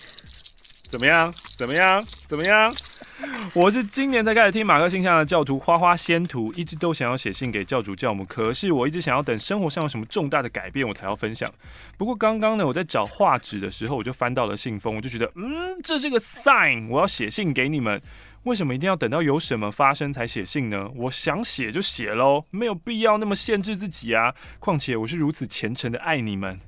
[0.91, 1.33] 怎么样？
[1.57, 1.99] 怎么样？
[2.27, 2.71] 怎么样？
[3.55, 11.51] 我是今年才开始听马克信箱的教徒花花仙徒，一直都想要写信给教主教母，可是我一直想要等生活上有什么重大的改变，我才要分享。
[11.97, 18.01] 不过刚刚呢，我在找画纸的时候，我就翻到了信封，我就觉得，嗯，这是个 sign，我要写信给你们。
[18.43, 20.87] 为什么一定要等到有什么发生才写信呢？
[20.95, 24.33] 我想写就写喽，没有必要那么限制自己啊。
[24.59, 26.59] 况且我是如此虔诚的爱你们。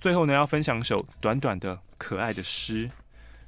[0.00, 2.90] 最后呢，要分享一首短短的可爱的诗。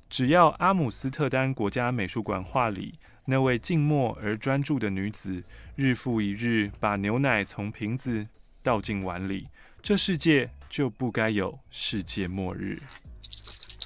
[0.09, 2.95] 只要阿姆斯特丹国家美术馆画里
[3.27, 5.43] 那位静默而专注的女子，
[5.77, 8.27] 日复一日把牛奶从瓶子
[8.63, 9.49] 倒进碗里，
[9.83, 12.79] 这世界就不该有世界末日。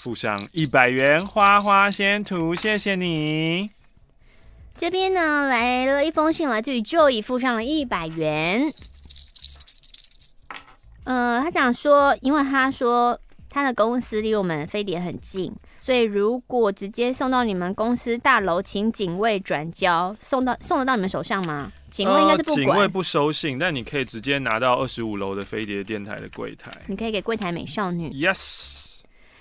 [0.03, 3.71] 附上一百元花花仙图，谢谢你。
[4.77, 8.73] 这边呢，来了一封信，来自于 Joy，附上了一百元。
[11.05, 15.53] 呃，他讲说，因为他说他的公司离我们飞碟很近，
[15.85, 21.73] 所以如果直接送到你们公司大楼，请警卫转交，送到送得到你们手上吗？
[21.91, 28.11] 警卫应该是不管，呃、警卫不收信，但你可以直接拿到二十五楼的飞碟电台的柜台，你可以给柜台美少女。
[28.11, 29.01] Yes。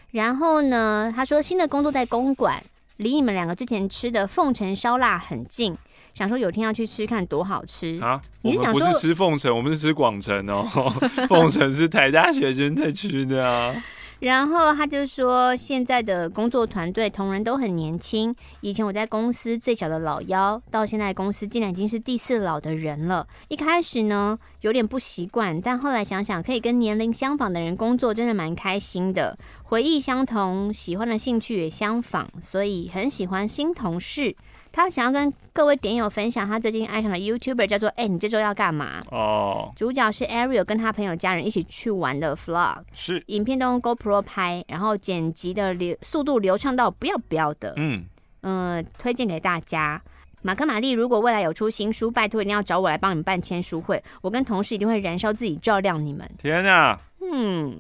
[0.09, 2.63] 然后呢，他说新的工作在公馆，
[2.97, 5.77] 离你们两个之前吃的凤城烧腊很近。
[6.11, 8.19] 想说有天要去吃看多好吃啊！
[8.41, 10.67] 你是想说不是吃凤城，我们是吃广城哦。
[11.29, 13.75] 凤城是台大学生在吃的啊。
[14.21, 18.35] 然后他就说，现在的工作团队同仁都很年轻。
[18.61, 23.27] 以前我在公司最小的老幺，到现在公司竟然已经是第四老的人了。
[23.47, 29.35] 一开始呢，有点不习惯，但后来想想，可以跟年龄相仿的人工作，真的蛮开心的。
[29.63, 34.35] 回忆相同，喜欢的兴趣也相仿，所以很喜欢新同事。
[34.71, 43.21] 他想要跟各位点友分享他最近爱上的 YouTuber，叫做“哎、欸，你这周要干嘛？”哦，主角是 Ariel 跟他朋友家人一起去玩的 Vlog，是。
[43.27, 48.05] 影片都用 GoPro 拍，然后剪辑的流速度流畅到不要不要的，嗯。
[48.43, 50.01] 嗯、呃，推荐给大家。
[50.41, 56.27] 马克玛丽如果未来有出新书，拜托一定要找我来帮你们办签书会，我跟同事一定会燃烧自己照亮你们。
[56.39, 57.79] 天啊，嗯，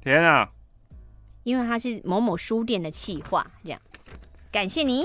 [0.00, 0.48] 天啊，
[1.42, 3.80] 因为他是某某书店的企划，这样，
[4.52, 5.04] 感谢你。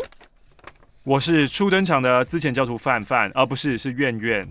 [1.06, 4.50] 我是初登场的资浅教徒范范，而、不是是苑苑。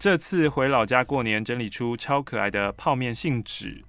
[0.00, 3.84] 这次回老家过年，整理出超可爱的泡面信纸。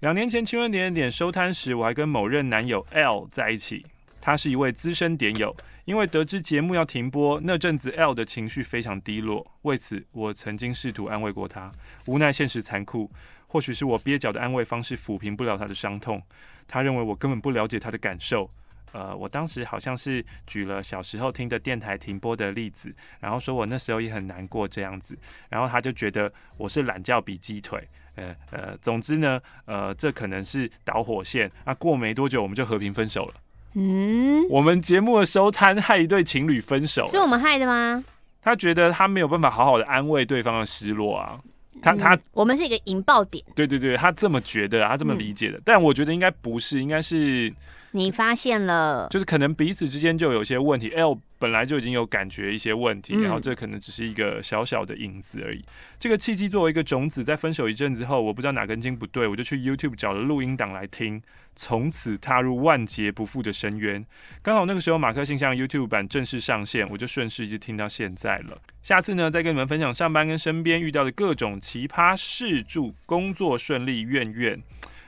[0.00, 3.86] 两年前，青春点点点收摊时，我还跟某任男友 L 在一起。
[4.20, 9.46] 他是一位资深点友，因为得知节目要停播，那阵子 L 的情绪非常低落。
[9.62, 11.70] 为此，我曾经试图安慰过他，
[12.06, 13.08] 无奈现实残酷。
[13.46, 16.20] 或许是我蹩脚的安慰方式抚平不了他的伤痛。
[16.66, 18.50] 他认为我根本不了解他的感受。
[18.92, 25.16] 呃，我当时好像是举了小时候听的电台停播的例子，然后说我那时候也很难过这样子，
[25.48, 31.50] 然后他就觉得我是懒觉比鸡腿，呃呃，总之呢，呃，这可能是导火线。
[31.64, 33.34] 那、啊、过没多久我们就和平分手了。
[33.74, 38.02] 嗯，我们节目的收摊害一对情侣分手，是我们害的吗？
[38.42, 41.40] 他觉得他没有办法好好的安慰对方的失落啊。
[41.80, 43.44] 他他、嗯，我们是一个引爆点。
[43.54, 47.54] 对对对，他这么觉得，他这么理解的，嗯、但我觉得应该不是，应该是。
[47.92, 50.90] 你发现了，就是可能彼此之间就有些问题。
[50.90, 55.64] L 本来就已经有感觉一些问题，嗯、然后这可能只是一个小小的影子而已。
[55.98, 61.20] 这个契机作为一个种子，在分手一阵子后，我不知道哪根筋不对，我就去 YouTube 找了录音档来听，
[61.56, 64.04] 从此踏入万劫不复的深渊。
[64.42, 68.60] 刚好那个时候马克信箱 YouTube 版正式上线，我就顺势一直听到现在了。
[68.82, 74.62] 下次呢，再跟你们分享上班跟身边遇到的各种奇葩事，祝工作顺利，愿愿。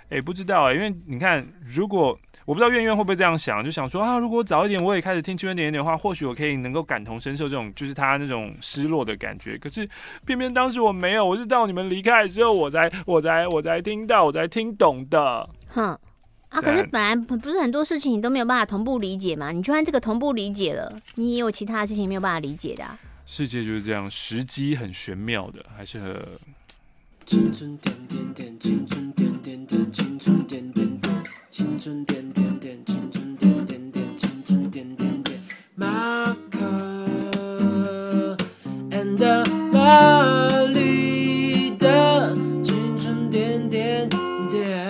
[0.08, 9.56] 哎，不知道哎、欸，因为你看，如果我不知道院院会不会这样想，就想说啊，如果早一点我也开始听青春点点的话，或许我可以能够感同身受这种就是他那种失落的感觉。
[9.58, 9.88] 可是
[10.26, 15.48] 偏偏当时我没有，我是到你们离开之后，我才我才我才听到，我才听懂的。
[15.68, 15.98] 哼
[16.48, 19.52] 啊，可是本来不是很多事情你都没有办法同步理解嘛？
[19.52, 22.98] 你就算这个同步理解了，你也有其他的事情没有办法理解的、啊。
[23.24, 26.22] 世界就是这样，时机很玄妙的，还是很。
[27.24, 32.21] 青春点点点，青春点点点，点点点，青春点点点，
[40.68, 44.82] 黎的青春点点点。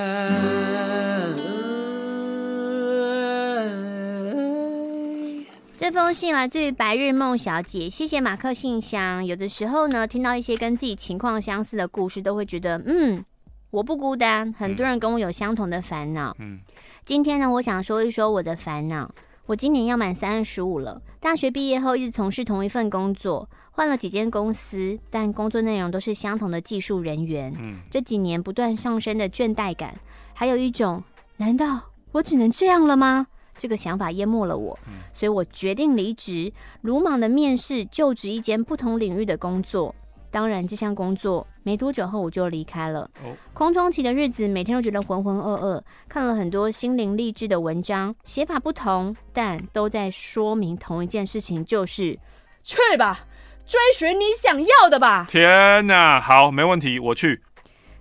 [5.77, 9.25] 这封信来自于白日梦小姐，谢谢马克信箱。
[9.27, 13.25] 有的时候呢，听到一些跟自己情况相似的故事，都会觉得，嗯，
[13.71, 16.37] 我不孤单，很多人跟我有相同的烦恼。
[16.39, 16.61] 嗯，
[17.05, 19.13] 今天呢，我想说一说我的烦恼。
[19.53, 27.53] 我今年要满三十五了，大学毕业后一直从事同一份工作，换了几间公司，但工作内容都是相同的技术人员。
[27.61, 30.01] 嗯，这几年不断上升的倦怠感，
[30.33, 31.05] 还有一种，
[31.37, 33.27] 难道我只能这样了吗？
[33.55, 34.79] 这个想法淹没了我，
[35.13, 39.95] 所以我决定离职，鲁莽的面试就职一间不同领域的工作。
[40.31, 43.09] 当然，这项工作没多久后我就离开了。
[43.53, 52.19] 空窗期的日子，每天都觉得浑浑噩噩，看了很多心灵励志的文章，写法不同，但都在说明同一件事情，就是
[52.63, 53.27] 去吧，
[53.67, 55.27] 追寻你想要的吧。
[55.29, 57.43] 天哪，好，没问题，我去。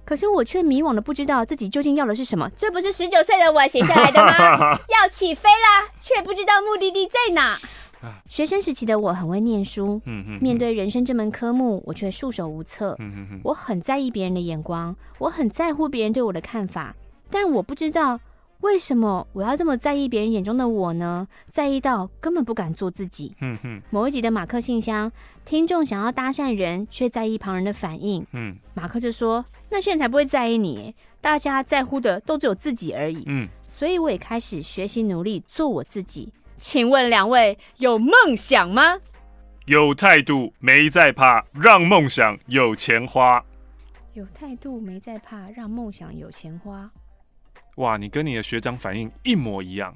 [0.04, 2.50] 可是我却迷惘的不知道自己究竟要的是什么。
[2.58, 4.78] 这不是十九岁的我写下来的吗？
[4.90, 7.58] 要起飞啦，却不知道目的地在哪。
[8.28, 10.02] 学生时期的我很会念书，
[10.40, 12.98] 面对人生这门科目，我却束手无策。
[13.44, 16.96] 我很在意别人的眼光，我很在乎别人对我的看法，
[17.30, 18.20] 但我不知道
[18.62, 21.28] 为什么我要这么在意别人眼中的我呢？
[21.50, 23.36] 在意到根本不敢做自己。
[23.42, 25.12] 嗯嗯，某一集的马克信箱，
[25.44, 28.26] 听众想要搭讪人，却在意旁人的反应。
[28.34, 36.32] 嗯，马克就说：“那些人才不会在意你，大家在乎的都只有自己而已。”嗯，所以我也开始学习努力做我自己。
[36.62, 39.00] 请问两位有梦想吗？
[39.66, 43.44] 有态度，没在怕，让梦想有钱花。
[44.14, 46.92] 有态度，没在怕，让梦想有钱花。
[47.78, 49.92] 哇，你跟你的学长反应一模一样。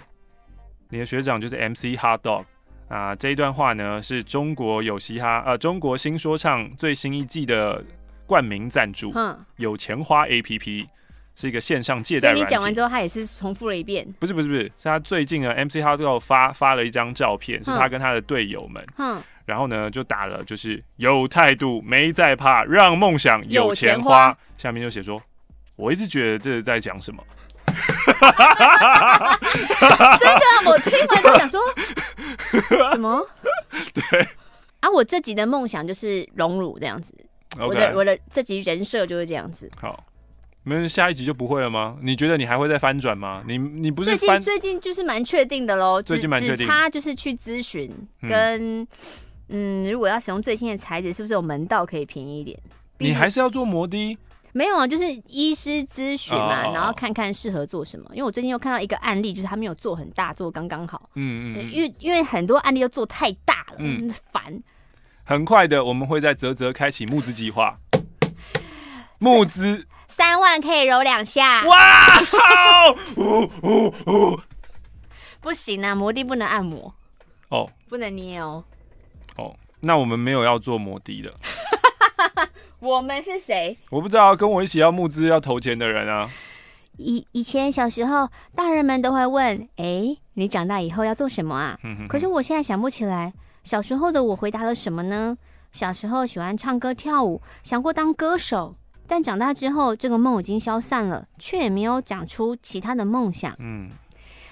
[0.90, 2.46] 你的学长就是 MC Hot Dog
[2.88, 3.16] 啊。
[3.16, 7.86] 这一段话呢，是中国有嘻哈呃中国新说唱最新一季的
[8.26, 9.12] 冠名赞助。
[9.14, 10.88] 嗯，有钱花 APP
[11.36, 14.08] 是一个线上借贷你讲完之后，他也是重复了一遍。
[14.20, 18.86] 不是不是不是，是他最近呢 MC Hot Dog 发发了一张照片，是他跟他的队友们。
[18.98, 19.22] 嗯。
[19.46, 24.30] 然后呢，就打了就是有态度，没在怕，让梦想有钱花。
[24.30, 25.22] 花下面就写说，
[25.76, 27.24] 我一直觉得这是在讲什么。
[30.20, 31.62] 真的，我听完就想说
[32.90, 33.22] 什么？
[33.94, 34.28] 对
[34.80, 37.14] 啊，我这集的梦想就是荣辱这样子。
[37.60, 39.70] 我的我的这集人设就是这样子。
[39.80, 40.04] 好，
[40.66, 41.96] 没有下一集就不会了吗？
[42.02, 43.44] 你觉得你还会再翻转吗？
[43.48, 47.90] 你你不是最近最近就是蛮确定的喽，最近蛮确定，只差就是去咨询
[48.22, 48.88] 跟嗯，
[49.86, 52.60] 嗯，如果要使用最新的材质，是不是有门道可以便宜一点？
[52.98, 54.18] 你还是要做摩的。
[54.54, 56.76] 没有啊，就是医师咨询嘛，oh.
[56.78, 58.06] 然后看看适合做什么。
[58.12, 61.10] 因为我最近又看到一个案例，就是他没有做很大，做刚刚好。
[61.16, 64.58] 嗯嗯，因为因为很多案例都做太大了，嗯，烦。
[65.26, 67.78] 很快的，我们会在泽泽开启募资计划。
[69.20, 69.86] 募资
[70.16, 71.66] 三万可以揉两下。
[71.66, 71.76] 哇！
[72.32, 72.96] 好！
[73.18, 74.40] 呜呜呜！
[75.42, 76.96] 不行啊，摩的不能按摩
[77.50, 77.70] 哦，oh.
[77.90, 78.64] 不能捏哦。
[79.36, 79.54] 哦，oh.
[79.82, 81.34] 那我们没有要做摩的的。
[82.80, 83.78] 我们是谁？
[83.90, 86.32] 我不知道，跟我一起要募资要投钱的人啊。
[86.96, 95.38] 以以前小时候，大人们都会问：“哎、欸，你长大以后要做什么啊？”嗯、哼哼可是我现在想不起来，小时候的我回答了什么呢？
[95.74, 98.78] 小时候喜欢唱歌跳舞，想过当歌手，
[99.08, 103.56] 但长大之后，这个梦已经消散了，却也没有讲出其他的梦想。
[103.60, 103.90] 嗯。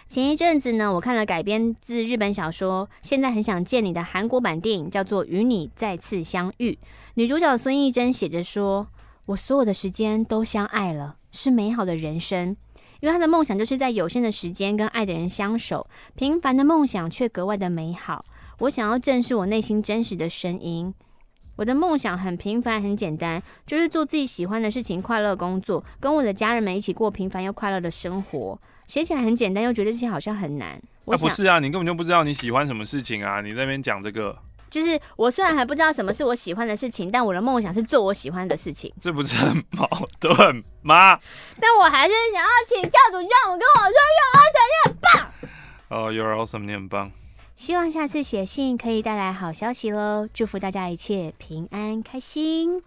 [0.10, 6.72] 前一阵子呢，我看了改编自日本小说《现在很想见你》的韩国版电影，叫做《与你再次相遇》。
[7.16, 8.88] 女主角孙艺珍写着说
[9.26, 12.56] ：“我所有的时间都相爱了，是美好的人生。
[13.00, 18.24] 因为她的梦想就是在有限的时间跟爱的人相守，平凡的梦想却格外的美好。
[18.60, 20.94] 我想要正视我内心真实的声音。
[21.56, 30.80] 我的梦想很平凡，很简单，就是做自己喜欢的事情，快乐工作，跟我的家人们一起过平凡又快乐的生活。”写起来很简单，又觉得这些好像很难。
[31.06, 33.40] 那、啊、不是啊，你根本就不知道你喜欢什么事情啊！
[33.40, 34.38] 你在那边讲这个，
[34.70, 38.94] 就是我虽然还不知道什么是我喜欢的事情，但我的梦想是做我喜欢的事情。
[39.00, 39.88] 这不是很矛
[40.20, 41.18] 盾吗？
[41.62, 45.32] 但我还是想要请教主教母跟我说，You're awesome，你很棒。
[45.88, 47.12] 哦、oh，You're awesome，你很棒。
[47.56, 50.28] 希望下次写信可以带来好消息喽！
[50.34, 52.82] 祝福大家一切平安开心。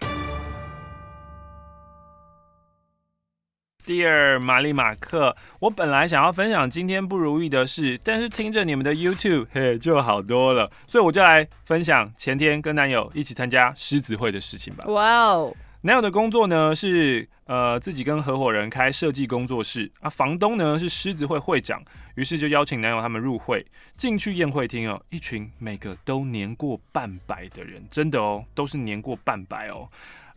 [3.87, 14.91] Dear 玛丽马克，我本来想要分享今天不如意的事，但是听着你们的 YouTube，嘿，就好多了，所以我就来分享前天跟男友一起参加狮子会的事情吧。
[14.91, 21.81] 哇哦男友的工作呢是呃自己跟合伙人开设计工作室啊，房东呢是狮子会会长，
[22.17, 23.65] 于是就邀请男友他们入会。
[23.97, 29.89] 进去宴会厅哦，一群每个都年过半百的人，真的哦，都是年过半百哦。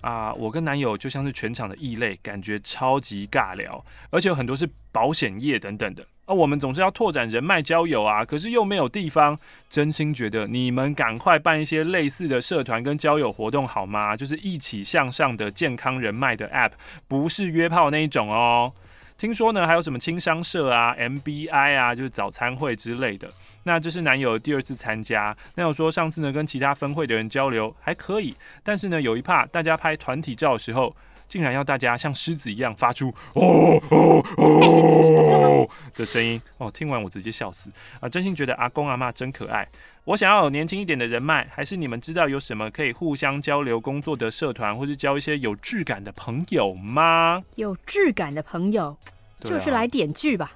[0.01, 6.05] 啊，我跟男友就像是全场的异类，感觉超级尬聊，而且有很多是保险业等等的。
[6.23, 9.37] 啊，我们总是要拓展人脉交友啊，可是又没有地方。
[9.67, 14.15] 真心觉得你们赶快办一些类似的社团跟交友活动好吗？
[14.15, 16.71] 就是一起向上的健康人脉的 App，
[17.09, 18.73] 不是约炮那一种哦。
[19.19, 23.29] 听说呢，还有什么轻商社啊、MBI 啊，就是早餐会之类的。
[23.63, 25.35] 那这是男友第二次参加。
[25.55, 30.95] 男友说上次呢跟其他分会的人交流还可以，但是呢有一怕大家拍团体照的时候，
[31.29, 37.71] 竟然要大家像狮子一样发出哦哦哦的声音哦，听完我直接笑死
[38.01, 38.09] 啊！
[38.09, 39.65] 真心觉得阿公阿妈真可爱。
[40.05, 47.43] 我想要有年轻一点的人脉，还是你们知道有什么可以互相交流工作的社团，或是交一些有质感的朋友吗？
[47.55, 48.97] 有质感的朋友，
[49.41, 50.51] 就是来点剧吧。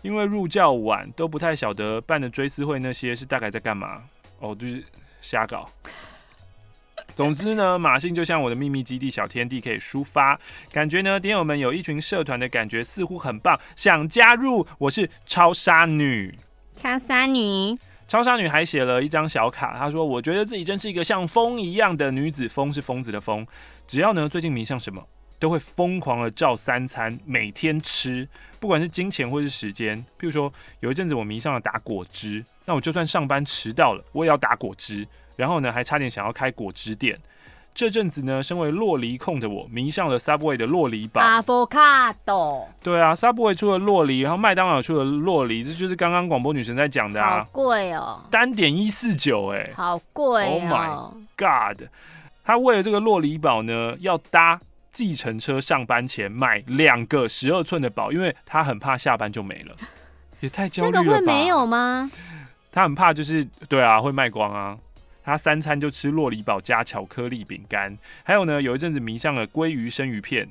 [0.00, 4.02] 因为入教晚，都不太晓得办的追思会那些是大概在干嘛
[4.38, 4.82] 哦，就是
[5.20, 5.68] 瞎搞。
[7.18, 10.38] 总之呢，马信就像我的秘密基地小天地，可以抒发
[10.70, 11.18] 感觉呢。
[11.18, 14.64] 点友们有一群社团的感觉，似乎很棒，想加入。
[14.78, 16.32] 我是超杀女，
[16.76, 23.44] 超杀女，超杀女还写了一张小卡，她说：“我觉得自己真是一个像风一样的女子，风是疯子的风。
[23.88, 25.04] 只要呢，最近迷上什么。”
[25.40, 29.96] 都会疯狂的照三餐，每天吃，不管是金钱或是时间。
[30.18, 35.06] 譬如说，有一阵子我迷上了打果汁，那我就算上班迟到了，我也要打果汁。
[35.38, 37.16] 然后呢，还差点想要开果汁店。
[37.74, 41.22] 这阵子呢，身为洛梨控的我，迷上了 Subway 的洛梨堡。
[41.22, 42.64] Avocado。
[42.82, 47.44] 对啊，Subway 出了洛梨，然后麦当劳出了洛梨，这就是刚刚广播女神在讲的啊。
[47.44, 51.14] 好贵哦，单点一四九，哎，好贵哦。
[51.36, 51.88] Oh my God！
[52.42, 54.58] 他为了这个洛梨堡呢，要搭
[54.90, 59.76] 计程车上班前买两个十二寸的堡，因为他很怕下班就没了，
[60.40, 61.00] 也太焦虑了吧？
[61.04, 62.10] 那个会没有吗？
[62.72, 64.76] 他很怕，就是对啊，会卖光啊。
[65.28, 70.48] 他三餐就吃洛里堡加巧克力饼干，还有呢，有一阵子迷上了鲑鱼生鱼片，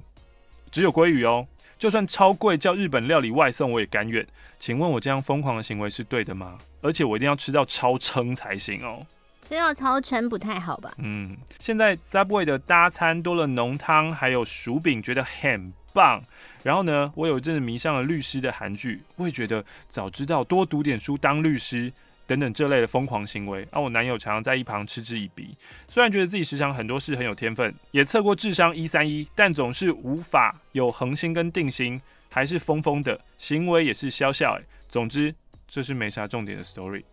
[0.70, 1.48] 只有鲑鱼哦，
[1.80, 4.24] 就算超贵叫日本料理外送我也甘愿。
[4.60, 6.60] 请问我这样疯狂的行为是对的吗？
[6.82, 9.04] 而且我一定要吃到超撑才行哦。
[9.42, 10.94] 吃到超撑不太好吧？
[11.00, 16.22] 嗯，现在 Subway 的搭餐多了浓汤，还有薯饼，觉得很棒。
[16.62, 21.92] 然后呢，我有一阵子迷上了律师的韩剧，我也觉得早知道多读点书当律师。
[22.28, 25.50] 等等这类的疯狂行为，让、啊、我男友常常在一旁嗤之以鼻。
[25.88, 32.00] 虽然觉得自己时常很多事很有天分，也测过智商一三一，但总是无法有恒心跟定心，
[32.30, 34.56] 还是疯疯的行为也是笑笑。
[34.56, 35.34] 欸，总之
[35.68, 37.04] 这是没啥重点的 story，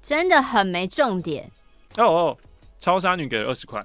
[0.00, 1.50] 真的很没重点。
[1.98, 2.38] 哦哦，
[2.80, 3.84] 超杀女给了二十块。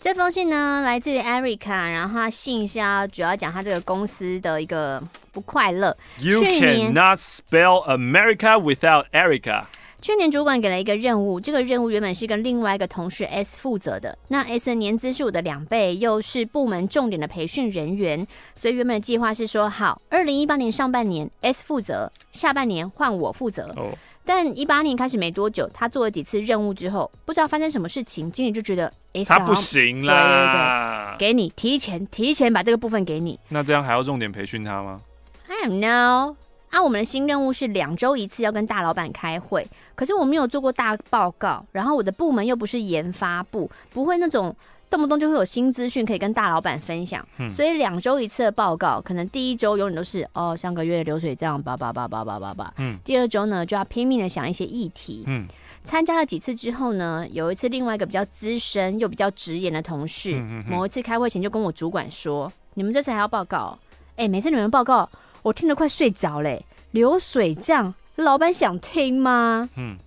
[0.00, 5.96] 这封信呢，来自于 Erica，然后他信是要主要讲他这个公司的一个不快乐。
[6.20, 9.64] You cannot spell America without Erica。
[10.00, 14.16] 去年主管给了一个任务，这个任务原本是跟另外一个同事 S 负责的。
[14.28, 18.24] 那 S 的年资是我的两倍，又是部门重点的培训人员，
[18.54, 23.74] 所以原本的计划是说，好，二零一八年上半年 S 负责，下半年换我负责。
[23.76, 23.92] Oh.
[24.28, 33.40] 但一八年开始没多久，他做了几次任务之后，不知道发生什么事情，经理就觉得，哎，他不行啦，对对对，给你提前提前把这个部分给你。
[33.48, 35.00] 那这样还要重点培训他吗
[35.48, 36.36] ？I don't know。
[36.68, 44.54] 啊，我们的新任务是两周一次要跟大老板开会，可是我没有做过大报告，然后我的部门又不是研发部，不会那种。
[44.90, 52.72] 动不动就会有新资讯可以跟大老板分享，嗯、所以两周一次的报告，可能第一周永远都是哦，上个月的流水账，叭叭叭叭叭叭叭。
[52.78, 55.24] 嗯，第二周呢就要拼命的想一些议题。
[55.26, 55.46] 嗯，
[55.84, 60.34] 参加了几次之后呢，有一次另外一个比较资深又比较直言的同事，
[60.66, 63.78] 某一次开会前就跟我主管说：“你们这次还要报告？
[64.16, 65.08] 哎，每次你们报告，
[65.42, 66.64] 我听得快睡着嘞。
[66.92, 69.68] 流水账，老板想听吗？
[69.76, 69.98] 嗯，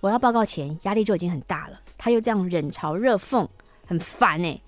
[0.00, 3.46] 我要报告前压力就已经很大了，他又这样冷嘲热讽。”
[3.86, 4.62] 很烦哎、欸，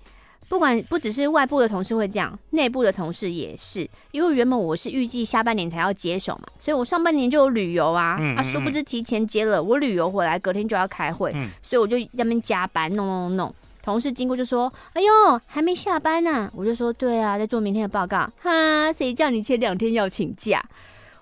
[0.47, 3.87] 不管不只是外部的同事会这样，内部的同事也是。
[4.11, 13.55] 因为原本我是预计下半年才要接手嘛，所以我上半年就有旅游啊，嗯嗯嗯啊，殊不知提前接了，我旅游回来隔天就要开会，嗯、所以我就在那边加班弄弄弄。
[13.81, 20.63] 同事经过就说：“哎呦，还没下班呢、啊。”我就说：“对啊，在做明天的报告。”哈，谁叫你前两天要请假？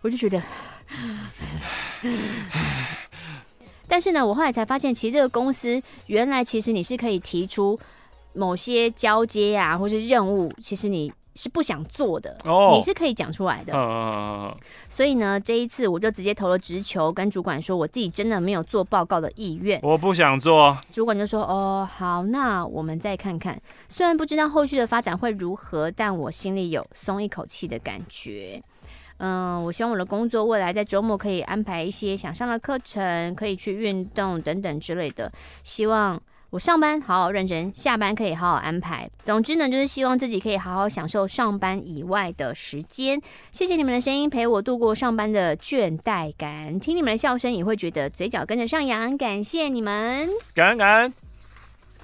[0.01, 0.41] 我就觉得。
[3.87, 7.79] 但是呢，我后来才发现，其实这个公司原来其实你是可以提出
[8.33, 13.73] 某些交接啊，或是任务，其实你是不想做的，哦、你是可以讲出来的。
[13.75, 14.53] 哦、
[14.89, 20.75] 所以呢，这一次我就直接投了直球，跟主管说我自己真的没有做报告的意愿，我不想做。
[20.91, 23.59] 主管就说：“哦，好，那我们再看看。
[23.87, 28.61] 虽然不知道后续的发展会如何，但我心里有松一口气的感觉。”
[29.19, 35.31] 嗯，我希望我的工作未来在周末可以安排一些想上的课程，可以去运动等等之类的。
[35.63, 39.09] 希望我上班好好认真，下班可以好好安排。
[39.23, 43.19] 总之呢，就是希望自己可以好好享受上班以外的时间。
[43.51, 49.17] 谢谢你们的声音陪我度过上班的倦怠感，听你们的笑声也会觉得嘴角跟着上扬。
[49.17, 51.26] 感谢你们，感恩感恩。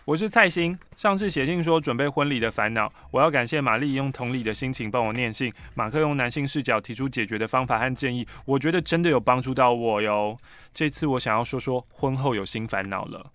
[0.05, 0.77] 我是蔡心。
[0.97, 10.37] 上次写信说准备婚礼的烦恼，我要感谢玛丽用同理的心情帮我念信，马克用男性视角提出解决的方法和建议，我觉得真的有帮助到我哟。
[10.73, 13.25] 这次我想要说说婚后有新烦恼了，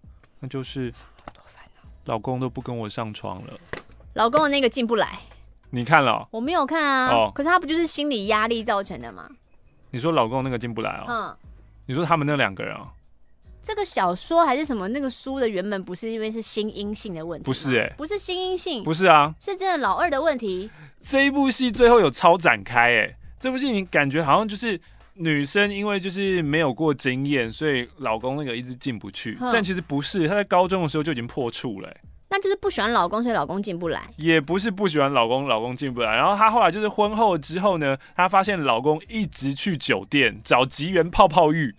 [0.40, 0.92] 那就是
[2.04, 3.54] 老公都不跟我上床了。
[4.12, 5.20] 老公的那个进不来，
[5.70, 6.28] 你看了？
[6.30, 7.10] 我没有看啊。
[7.10, 9.26] 哦，可是他不就是心理压力造成的吗？
[9.90, 11.04] 你说老公那个进不来哦？
[11.08, 11.36] 嗯，
[11.86, 12.92] 你说他们那两个人啊？
[13.68, 14.88] 这个小说还是什么？
[14.88, 20.70] 那个书的原本不是因为是新阴性的问题，不是哎、欸，不是新阴性，不是啊，是真的老二的问题。
[21.02, 24.80] 这一部戏最后有超展开哎、欸，这部戏你感觉好像就是
[25.16, 32.00] 女生因为就是没有过经验，所以老公那个一直进不去，嗯、但其实不是，她在高中的时候就已经破处了、欸，
[32.30, 36.16] 那就是不喜欢老公，所以老公进不来，也不是不喜欢老公，老公进不来。
[36.16, 41.74] 然后她后来就是婚后之后呢，她发现老公一直去酒店找吉源泡泡浴。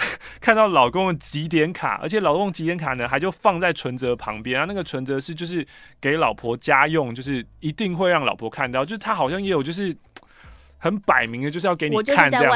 [0.40, 5.66] 看到老公的几点卡，而且老公几点卡呢还就放在存折旁边啊，那个存折是就是
[6.00, 9.96] 给老婆家用，就是一定会让老婆看到，就是他好像也有就是
[10.78, 12.52] 很摆明的就是要给你看，这样，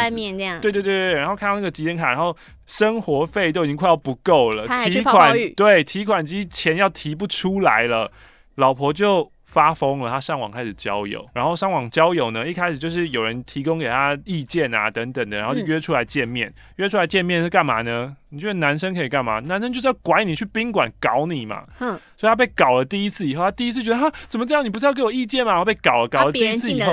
[0.60, 2.36] 对对对对，然后看到那个集点卡，然后
[2.66, 8.10] 生活费都已经快要不够了，提款对提款机钱要提不出来了，
[8.54, 9.30] 老婆就。
[9.52, 16.48] 发疯了，他上网开始交友，然后上网交友呢，一开始就是有人提供给他意见啊等等的，然后就约出来见面。
[16.48, 18.16] 嗯、约出来见面是干嘛呢？
[18.30, 19.40] 你觉得男生可以干嘛？
[19.40, 21.66] 男生就是要拐你去宾馆搞你嘛。
[21.80, 24.64] 嗯，所以他被搞了第一次以后，他第一次觉得哈怎么这样？
[24.64, 25.52] 你不是要给我意见吗？
[25.52, 26.90] 然后被搞了，搞了第一次以后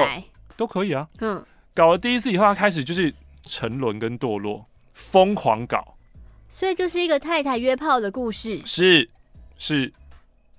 [0.58, 1.08] 都可以啊。
[1.22, 1.42] 嗯，
[1.74, 5.96] 搞了第一次以后，他开始就是沉沦跟堕落，疯狂搞。
[6.50, 8.62] 所以就是一个太太约炮的故事。
[8.66, 9.10] 是
[9.58, 9.94] 是。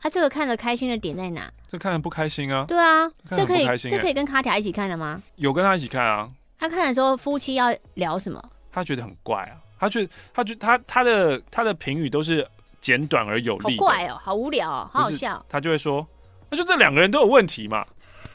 [0.01, 1.53] 他、啊、这个看的开心的点在哪？
[1.69, 2.65] 这看的不开心啊！
[2.67, 5.21] 对啊，这，可以这可以跟卡塔一起看的吗？
[5.37, 6.29] 有跟他一起看啊。
[6.59, 8.43] 他看的时候，夫妻要聊什么？
[8.73, 9.61] 他觉得很怪啊。
[9.79, 12.47] 他觉得他觉得他他的他的评语都是
[12.81, 13.79] 简短而有力。
[13.79, 15.45] 好怪哦，好无聊哦，好好笑。
[15.49, 16.07] 他就会说，
[16.49, 17.87] 那就这两个人都有问题嘛。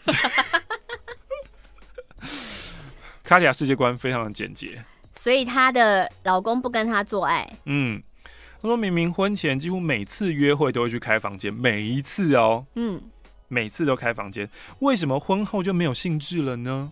[3.24, 7.52] 卡塔世界观非常的简洁，所以她的老公不跟她做爱。
[7.66, 8.02] 嗯。
[8.66, 13.00] 他说明明婚前几乎每次约会都会去开房间，每一次哦，嗯，
[13.48, 14.50] 每次都开房间，
[14.80, 16.92] 为什么婚后就没有兴致了呢？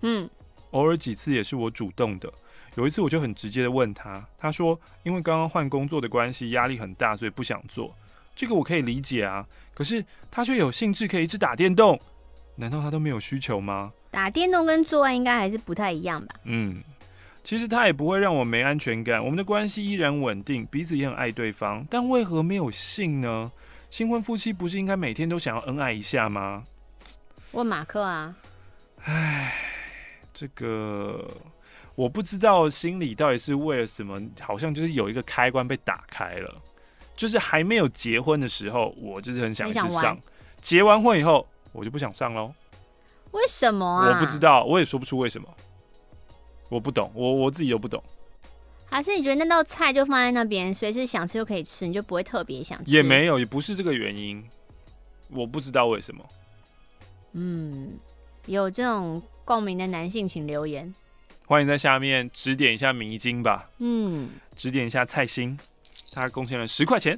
[0.00, 0.28] 嗯，
[0.72, 2.28] 偶尔几次也是我主动的，
[2.74, 7.94] 有一次我就很直接的问他，他说因为刚刚换工作的关系，压力很大，所以不想做。
[8.34, 11.96] 这个我可以理解啊，可是他却有兴致可以一直打电动，
[12.56, 13.92] 难道他都没有需求吗？
[14.10, 16.34] 打电动跟做爱应该还是不太一样吧？
[16.42, 16.82] 嗯。
[17.48, 23.50] 其实他也不会让我没安全感，我们的关系依然稳定，彼此也很爱对方，但为何没有性呢？
[23.88, 26.62] 新婚夫妻不是应该每天都想要恩爱一下吗？
[27.52, 28.36] 问马克啊。
[29.04, 29.54] 唉，
[30.30, 31.26] 这个
[31.94, 36.54] 我不知道心里到底是为了什么，好像就是有一个开关被打开了，
[37.16, 40.18] 就是还没有结婚的时候，我就是很想一直上，
[40.60, 42.52] 结完婚以后，我就不想上喽。
[43.30, 44.10] 为什么啊？
[44.10, 45.48] 我不知道，我也说不出为什么。
[46.68, 48.02] 我不懂，我我自己都不懂。
[48.90, 52.90] 还是你觉得那道菜就放在那边，随时想吃就可以吃，你就不会特别想吃？
[52.90, 54.42] 也没有，也不是这个原因。
[55.30, 56.24] 我不知道为什么。
[57.32, 57.98] 嗯，
[58.46, 60.92] 有这种共鸣的男性请留言，
[61.44, 63.68] 欢迎在下面指点一下迷津吧。
[63.80, 65.58] 嗯，指点一下菜心，
[66.14, 67.16] 他贡献了十块钱。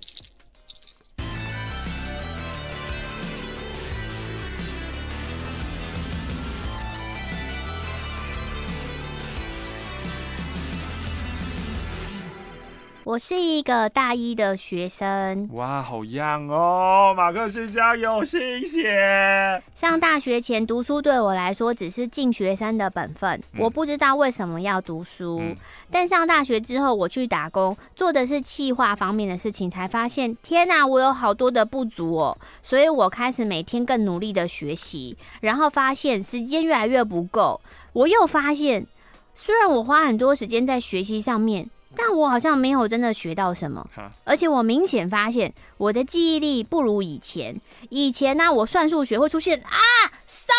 [13.11, 15.49] 我是一个大一的学生。
[15.55, 17.13] 哇，好样哦！
[17.17, 19.61] 马克信箱有新血。
[19.75, 25.41] 上大学前读书对我来说只是尽学生的本分，嗯、我不知道为什么要读书。
[25.41, 25.57] 嗯、
[25.91, 32.39] 但上大学之后，我去打工，做的是企划方面的事情，才发现天哪，我有好多的不足哦。
[32.63, 37.61] 所以我开始每天更努力的学习，然后发现时间越来越不够。
[37.93, 38.87] 我又发现，
[39.35, 41.69] 虽然我花很多时间在学习上面。
[41.97, 43.85] 但我好像没有真的学到什么，
[44.25, 47.61] 而且我明显发现我的记忆力不如以前。
[47.89, 49.79] 以前呢、啊，我算数学会出现啊
[50.27, 50.53] 烧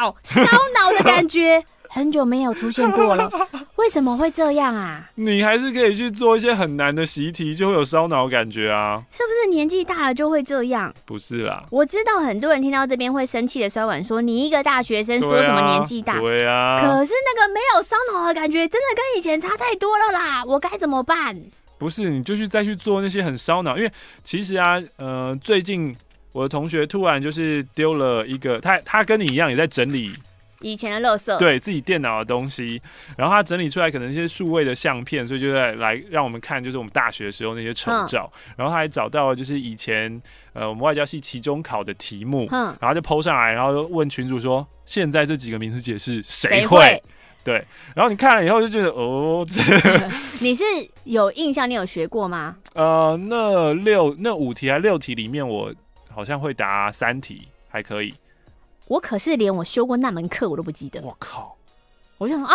[0.00, 1.64] 脑、烧脑的感觉。
[1.96, 3.30] 很久没有出现过了，
[3.76, 5.08] 为什么会这样啊？
[5.14, 9.02] 你还是可以去做一些很难的习题，就会有烧脑感觉啊。
[9.10, 10.92] 是不是年纪大了就会这样？
[11.06, 16.20] 不是啦，我知道很多人听到这边会生气的摔碗，说你一个大学生说什么年纪大？
[16.20, 16.78] 对啊。
[16.82, 20.44] 可是那个没有烧脑的感觉，真的跟以前差太多了啦！
[20.44, 21.34] 我该怎么办？
[21.78, 23.90] 不是，你就去再去做那些很烧脑，因为
[24.22, 25.96] 其实啊，呃，最近
[26.32, 30.12] 我的同学突然就是丢了一个，他他跟你一样也在整理。
[30.60, 32.80] 以前的垃圾，对自己电脑的东西，
[33.16, 38.30] 然后他整理出来可能一些数位的相片，所以就在来让我们看，就是我们大学的时候那些丑照。
[38.48, 40.20] 嗯、然后他还找到了就是以前
[40.52, 46.78] 呃我们外交系期中考的题目，嗯、然后就 PO 上来，然后就问群主说：现在这几个名词解释谁会？
[46.78, 47.02] 会
[47.44, 49.62] 对，然后你看了以后就觉得哦， 这
[50.40, 50.64] 你是
[51.04, 51.70] 有印象？
[51.70, 52.56] 你有学过吗？
[52.74, 55.72] 呃，那六那五题还六题里面，我
[56.12, 58.12] 好像会答三题，还可以。
[58.88, 61.00] 我可是连我修过那门课我都不记得。
[61.02, 61.56] 我靠！
[62.18, 62.54] 我就想啊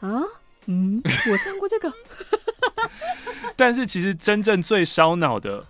[0.00, 0.22] 啊
[0.66, 1.00] 嗯，
[1.30, 1.92] 我上过这个。
[3.56, 5.64] 但是其实真正最烧脑的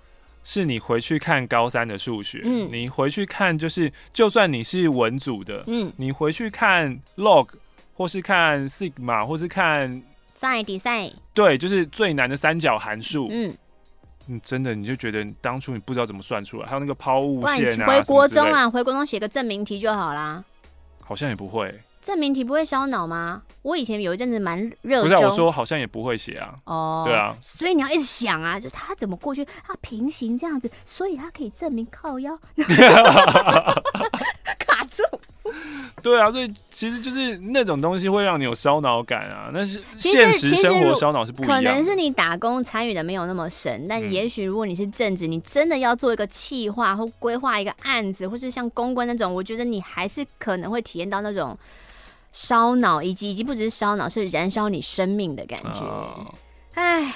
[0.45, 7.49] 是你回去看高三的数学，嗯，你回去看就是，就算你是文组的，嗯，你回去看 log
[7.95, 9.91] 或是看 sigma 或是看
[10.37, 13.57] sin sin，对，就是最难的三角函数，嗯。
[14.29, 20.45] 嗯，真的，你就觉得当初你不知道怎么算出来，还有那个抛物线啊，回国中啊，回国中写个证明题就好啦。
[21.05, 21.73] 好像也不会，
[22.03, 23.43] 证明题不会烧脑吗？
[23.63, 25.09] 我以前有一阵子蛮热衷。
[25.09, 26.55] 不是、啊、我说好像也不会写啊。
[26.65, 27.37] 哦，对啊。
[27.41, 32.37] 所以你要一直想啊，就他怎么过去，他平行这样子，所以他可以证明靠腰。
[34.87, 35.03] 卡住。
[36.03, 39.51] 对啊，所以其实就是那种东西会让你有烧脑感啊。
[39.53, 41.57] 但是现实生活烧脑是不一样。
[41.57, 51.57] 可能是你打工参与的没有那么深，但也许如果你是正职，你真的要做一个企划或规划一个案子，或是像公关那种，我觉得你还是可能会体验到那种
[52.33, 56.35] 烧脑，以及以及不只是烧脑，是燃烧你生命的感觉。
[56.75, 57.13] 哎、哦，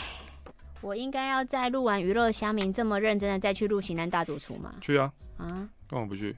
[0.80, 4.72] 我应该要在录完娱乐乡民这么认真的再去录《型男大主厨》吗？
[4.80, 5.12] 去啊！
[5.36, 6.34] 啊，干嘛不去？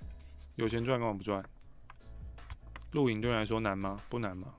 [0.57, 1.44] 有钱赚干嘛不赚？
[2.92, 3.98] 录影对你来说难吗？
[4.11, 4.55] 不难吗？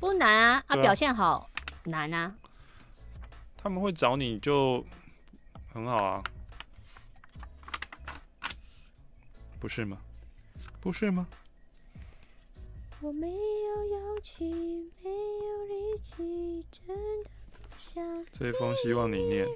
[0.00, 0.64] 不难啊！
[0.66, 1.48] 啊，表现好
[1.84, 2.34] 难啊！
[3.56, 4.84] 他们会找你就
[5.72, 6.22] 很好啊，
[9.60, 9.96] 不是吗？
[10.80, 11.26] 不是吗？
[13.00, 17.30] 我没有勇气，没有力气，真的
[17.70, 18.02] 不想。
[18.32, 19.46] 这封希望你念。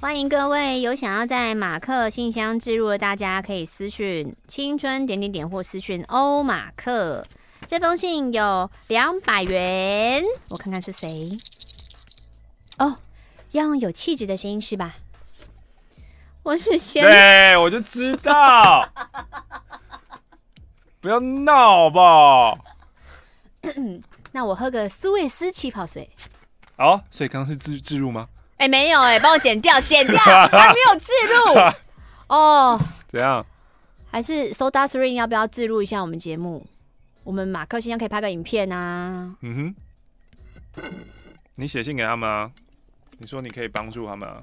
[0.00, 7.26] 欢迎各位有想要在马克信箱置入的，大家可以私讯青春点点点或私讯欧马克。
[7.66, 11.08] 这封信有两百元，我看看是谁。
[12.78, 12.98] 哦，
[13.50, 14.94] 要用有气质的声音是吧？
[16.44, 18.88] 我是先，对，我就知道。
[21.02, 22.58] 不要闹好不好？
[24.30, 26.08] 那我喝个苏味斯气泡水。
[26.76, 28.28] 好，所以刚刚是置置入吗？
[28.58, 31.60] 哎、欸，没有哎、欸，帮我剪掉，剪掉，还没有置入
[32.34, 32.78] 哦。
[33.10, 33.44] 怎样？
[34.10, 36.66] 还是 SodaStream 要不要置入一下我们节目？
[37.22, 39.36] 我们马克信箱可以拍个影片啊。
[39.42, 39.74] 嗯
[40.74, 40.94] 哼，
[41.54, 42.50] 你写信给他们啊，
[43.18, 44.42] 你说你可以帮助他们啊。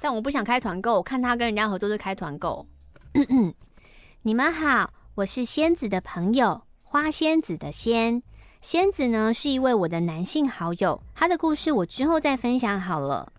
[0.00, 2.66] 但我不想开团购，我看他跟人家合作是开团购。
[4.22, 8.22] 你们好，我是仙子的朋友，花仙子的仙。
[8.62, 13.32] 仙子呢是一位我的男性好友，他的故事我之后再分享好了。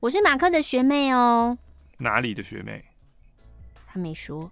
[0.00, 1.58] 我是马克的学妹哦。
[1.98, 2.82] 哪里的学妹？
[3.86, 4.50] 他没说。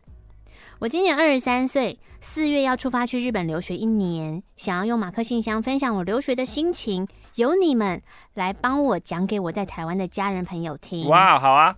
[0.81, 8.03] 我今年二十三岁，四月要出发去日本留学一年，想要用马克信箱分享我留学的心情，由你们
[8.35, 11.09] 来帮我讲给我在台湾的家人朋友听。
[11.09, 11.74] 哇，好啊。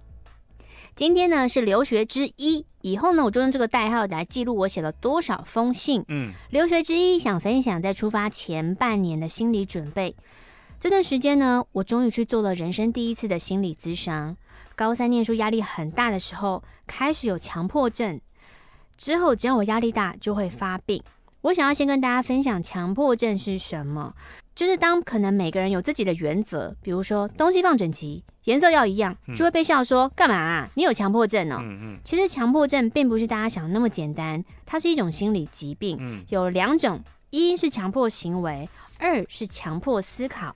[0.96, 6.04] 今天呢是留学之一，以后呢我就用这个代号来记录我写了多少封信。
[6.08, 10.14] 嗯，留学之一想分享在出发前半年的心理准备。
[10.78, 14.36] 这段时间呢，我终于去做了人生第一次的心理咨商。
[14.74, 18.18] 高三念书压力很大的时候，开始有强迫症，
[18.96, 21.02] 之后只要我压力大就会发病。
[21.42, 24.14] 我想要先跟大家分享强迫症是什么。
[24.54, 30.68] 就是当可能每个人有自己的原则，比如说东西放整齐，颜色要一样，就会被笑说干嘛啊？
[30.74, 31.56] 你有强迫症哦。
[31.62, 31.98] 嗯嗯。
[32.04, 35.96] 其实强迫症并不是大家想的那么简单，它是一种心理疾病。
[35.98, 36.22] 嗯。
[36.28, 38.68] 有两种，一是强迫行为，
[38.98, 40.54] 二是强迫思考。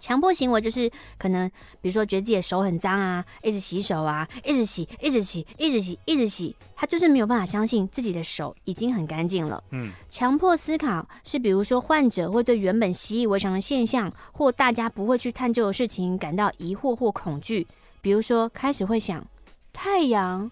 [0.00, 1.48] 强迫行为就是可能，
[1.80, 9.62] 比如说觉得自己的手很脏啊，一直洗手啊，一直洗，一直洗，一直洗，一直洗，他就是没有办法相信自己的手已经很干净了。
[9.70, 17.66] 嗯，强迫思考是比如说患者会对原本习以为常的现象或大家不会去探究的事情感到疑惑或恐惧，
[18.00, 19.24] 比如说开始会想，
[19.72, 20.50] 太阳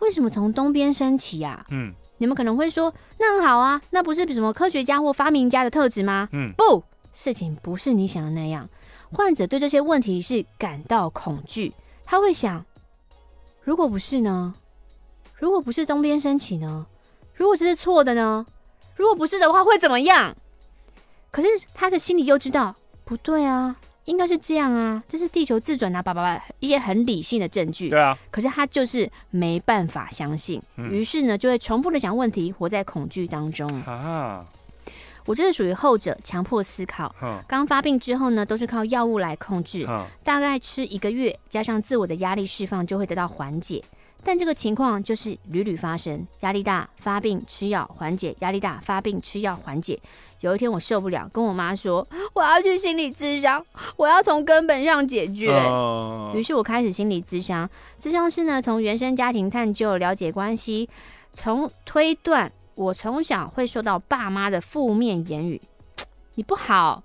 [0.00, 1.64] 为什么从东边升起呀？
[1.70, 6.28] 嗯，你们可能会说，那很好啊，那不是什么科学家或发明家的特质吗？
[6.32, 6.82] 嗯，不。
[7.14, 8.68] 事情不是你想的那样，
[9.12, 11.72] 患者对这些问题是感到恐惧。
[12.04, 12.62] 他会想：
[13.62, 14.52] 如果不是呢？
[15.38, 16.86] 如果不是东边升起呢？
[17.34, 18.44] 如果这是错的呢？
[18.96, 20.36] 如果不是的话，会怎么样？
[21.30, 27.88] 可是他的心里又知道不对啊，应该是这样啊，这是地球自转啊，叭叭叭，一些很理性的证据。
[27.88, 28.16] 对啊。
[28.30, 34.46] 可是他就是没办法相信，于是呢，就会重复的想问题，活在恐惧当中啊。
[35.26, 37.14] 我就是属于后者，强迫思考。
[37.46, 39.86] 刚发病之后呢，都是靠药物来控制，
[40.22, 43.82] 大概吃一个月，加上自我的压力释放，就会得到缓解。
[44.26, 50.00] 但这个情况就是屡屡发生，压力大发病吃药缓解，压力大发病吃药缓解。
[50.40, 53.62] 有一天我受不了，跟我妈说 我要去心理咨商，
[53.96, 55.48] 我要从根本上解决。
[56.34, 57.68] 于是我开始心理咨商，
[58.00, 60.88] 咨商师呢，从原生家庭探究了解关系，
[61.34, 62.50] 从推断。
[62.76, 65.60] 我从小会受到爸妈的负面言语，
[66.34, 67.02] 你不好，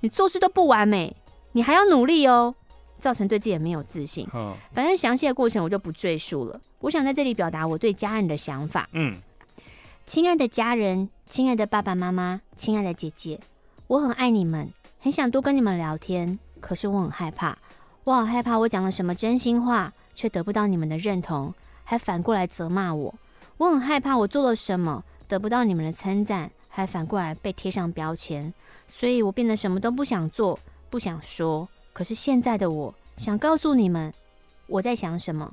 [0.00, 1.16] 你做事都不完美，
[1.52, 2.54] 你还要努力哦，
[3.00, 4.26] 造成对自己没有自信。
[4.72, 6.60] 反正详细的过程我就不赘述了。
[6.80, 8.88] 我想在这里表达我对家人的想法。
[8.92, 9.14] 嗯，
[10.06, 13.40] 亲爱的家人，亲爱的爸爸妈妈，亲爱的姐姐，
[13.88, 17.58] 我很爱你们，很想多跟你们聊天，可是我很害怕，
[18.04, 21.52] 我好害怕我讲了什么真心话，却得不到你们的认同，
[21.82, 23.12] 还反过来责骂我。
[23.58, 28.54] 我很害怕我做了什么得不到你们的称赞，还反过来被贴上标签，
[28.86, 31.68] 所以我变得什么都不想做，不想说。
[31.92, 34.12] 可是现在的我想告诉你们，
[34.68, 35.52] 我在想什么。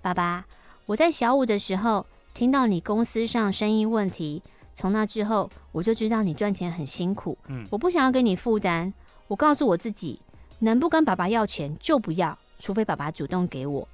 [0.00, 0.46] 爸爸，
[0.86, 4.40] 我在小五的时候听到你公司上生意问题，
[4.72, 7.36] 从那之后我就知道你赚钱很辛苦。
[7.48, 8.94] 嗯，我不想要给你负担。
[9.26, 10.20] 我告诉我自己，
[10.60, 13.88] 能不跟爸爸要钱就不要，除非爸爸主动给我。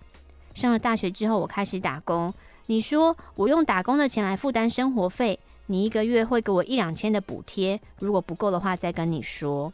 [0.54, 2.32] 上了大学之后，我开始打工。
[2.66, 9.72] 你说我用打工的钱来负担生活费，你一个月会给我一两千的补贴，如果不够的话再跟你说。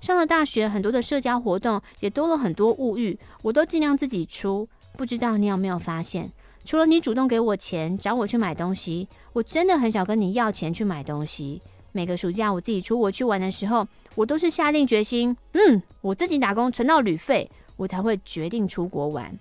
[0.00, 4.68] 上了大学，很多的社交活动也多了很多物欲，我都尽量自己出。
[4.96, 6.30] 不知道你有没有发现，
[6.64, 11.62] 除了你主动给我钱找我去买东西，我真的很少跟你要钱去买东西。
[11.92, 19.32] 每个暑假我自己出国去玩的时候，我都是下定决心，嗯，我自己打工存到旅费，我才会决定出国玩。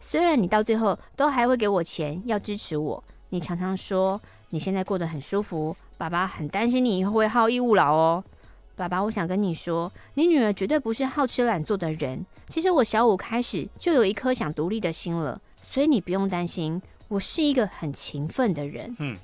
[0.00, 4.20] 虽然你到最后都还会给我钱，要支持我，你常常说
[4.50, 8.24] 你现在过得很舒服，爸爸很担心你以后会好逸恶劳哦。
[8.76, 12.24] 爸爸，我想跟你说，你女儿绝对不是好吃懒做的人。
[12.48, 18.94] 其实我小五开始就有一颗想独立的心了，所以你不用担心，我是一个很勤奋的人。
[18.98, 19.16] 嗯，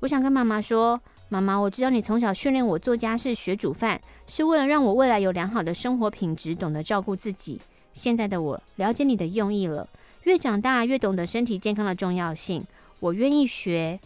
[0.00, 7.60] 我想跟妈妈说，妈妈，我知道你从小训练我做家事、学煮饭，是为了让我未来有良好的生活品质，懂得照顾自己。
[7.94, 9.88] 现在的我了解你的用意了，
[10.24, 12.62] 越长大越懂得身体健康的重要性。
[13.00, 13.98] 我愿意学，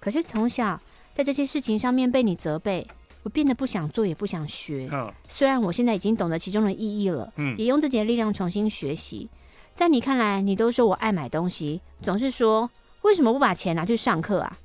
[0.00, 0.80] 可是从小
[1.12, 2.86] 在这些事情上面被你责备。
[3.22, 4.86] 我变得不想做，也不想学。
[5.26, 9.30] 虽然我现在已经懂得其中的意义了，也用自己的力量重新学习。
[9.74, 12.70] 在你看来，你都说我爱买东西，总是说
[13.00, 14.58] 为什么不把钱拿去上课啊？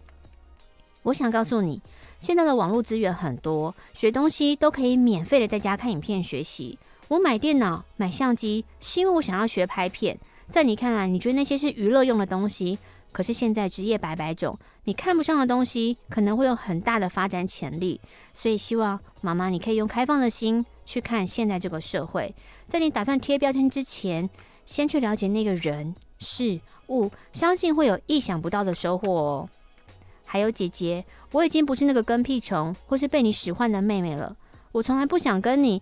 [1.04, 1.82] 我想告诉你，
[2.20, 6.78] 现在的网络资源很多，学东西都可以免费的在家看影片学习。
[7.10, 10.16] 我买电脑、买相机，是因为我想要学拍片。
[10.52, 12.78] 在你看来，你觉得那些是娱乐用的东西。
[13.12, 18.00] 可是现在职业百百种，你看不上的东西可能会有很大的发展潜力，
[18.32, 22.36] 所以希望妈妈你可以用开放的心去看现在这个社会，
[22.68, 24.30] 在你打算贴标签之前，
[24.68, 29.50] 先去了解那个人事物，相信会有意想不到的收获哦。
[30.28, 34.38] 还有姐姐，我已经不是那个跟屁虫或是被你使唤的妹妹了，
[34.72, 35.82] 我从来不想跟你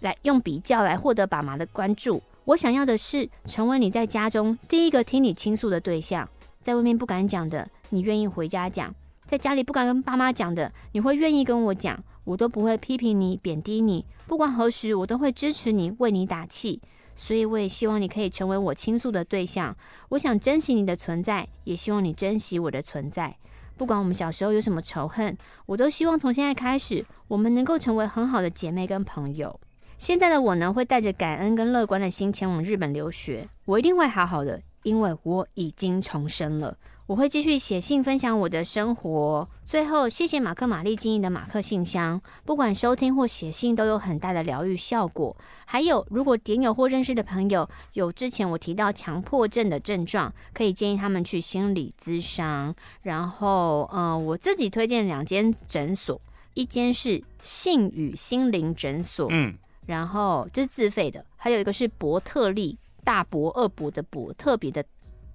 [0.00, 6.28] 来用比较来获得爸妈的关注，我想要的是成为你在家中第一个听你倾诉的对象。
[6.62, 8.90] 在外面不敢讲的，你愿意回家讲；
[9.26, 12.02] 在家里不敢跟爸妈讲的，你会愿意跟我讲。
[12.24, 16.82] 我都不会批评你、贬低你，不管何时，我都会支持你、为你打气。
[17.14, 19.74] 所以，我也希望你可以成为我倾诉的对象。
[20.08, 23.36] 我想珍惜你的存在，也希望你珍惜我的存在。
[23.76, 29.60] 不管我们小时候有什么仇恨，我都希望从现在开始，我们能够成为很好的姐妹跟朋友。
[29.98, 33.48] 现在的我呢，会带着感恩跟乐观的心前往日本留学。
[33.64, 34.62] 我一定会好好的。
[34.82, 36.78] 因为我已经重生了，
[37.08, 39.48] 我会继续写信分享我的生活。
[39.64, 45.36] 最后，谢谢马克玛丽经营的马克信箱，不管收听或写信都有很大的疗愈效果。
[45.64, 52.72] 还有，如果点友或认识的朋友有之前我提到强迫症的症状，可以建议他们去心理咨商。
[53.02, 56.20] 然后，嗯、呃，我自己推荐两间诊所，
[56.54, 59.52] 一间是性与心灵诊所，嗯，
[59.86, 62.78] 然后这是自费的，还有一个是伯特利。
[63.04, 64.84] 大伯二伯的伯，特别的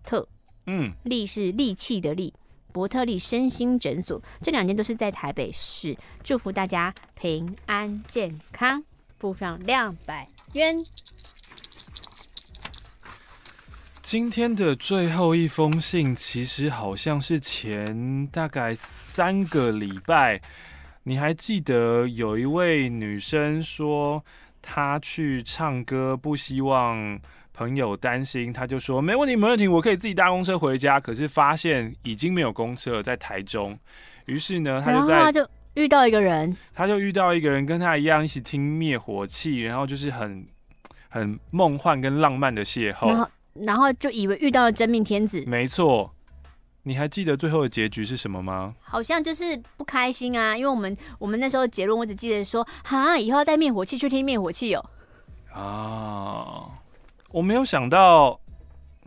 [0.04, 0.28] 特，
[0.66, 2.34] 嗯，利是利器的利，
[2.74, 5.96] 伯特利身心诊所，这两间都是在台北市。
[6.22, 8.84] 祝福大家平安健康，
[9.18, 10.76] 付上两百元。
[14.02, 20.42] 今天的最后一封信，其实好像是前大概三个礼拜，
[21.04, 24.24] 你还记得有一位女生说
[24.62, 27.20] 她去唱歌，不希望。
[27.54, 30.98] 朋友担心，她就说没问题，没问题，我可以自己搭公车回家。
[31.00, 33.78] 可是发现已经没有公车在台中，
[34.26, 40.48] 于是呢，她就在遇到一个人，他就遇到一个人跟他一样一起听灭火器，然后就是很
[41.10, 45.44] 很梦幻跟浪漫的邂逅，然后然后就以为遇到了真命天子。
[45.46, 46.16] 没错，
[46.84, 48.76] 你还记得最后的结局是什么吗？
[48.82, 54.90] 好像就是不开心啊，因为我们我们那时候结论，我只记得说，哈，以后要带灭火器去听灭火器哦。
[55.54, 56.72] 啊。
[57.34, 58.38] 我没有想到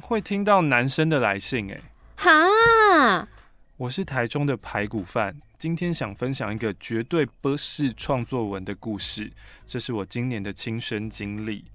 [0.01, 1.79] 会听到男生的来信，哎，
[2.17, 3.29] 哈！
[3.77, 9.31] 我是台中的排骨饭，今天想分享一个绝对不是创作文的故事，
[9.67, 11.67] 这是我今年的亲身经历。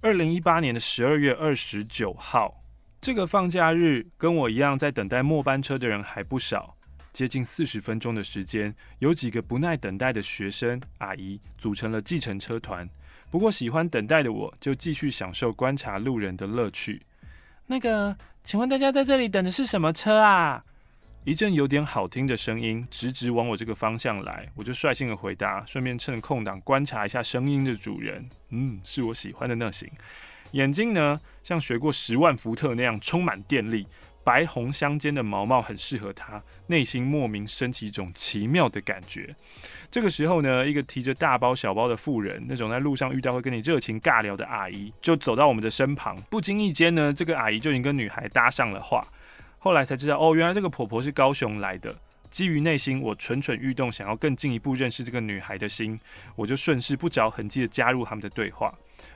[0.00, 2.52] 二零一八年的十二月二十九号，
[3.00, 6.76] 这个放假日，跟我一样在等待末班车的人还不少，
[7.12, 12.88] 接近四十分钟的时间，有几个不耐等待的学生阿姨组成了计程车团。
[13.30, 17.02] 不过，喜欢等待的我就继续享受观察路人的乐趣。
[17.66, 20.64] 那个，请问大家在这里等的是什么车啊？”
[21.24, 28.28] 一阵有点好听的声音直直往我这个方向来，我就率性的回答，顺便趁空档观察一下声音的主人。
[28.50, 29.90] 嗯，是我喜欢的那型。
[30.52, 33.86] 眼睛呢，像学过十万伏特那样充满电力，
[34.24, 39.34] 白红相间的毛毛很适合他，内心莫名升起一种奇妙的感觉。
[39.90, 49.06] 这个时候呢，一个提着大包小包的妇人，那种在路上遇到会跟你热情尬聊的阿姨，就走到我们的身旁，不经意间呢，这个阿姨就已经跟女孩搭上了话。
[49.58, 51.94] 后来才知道，哦，原来这个婆婆是高雄来的。
[52.36, 55.98] 基于内心我蠢蠢欲动，想要更进一步认识这个女孩的心，
[56.34, 58.70] 我就顺势不着痕迹的加入他们的对话。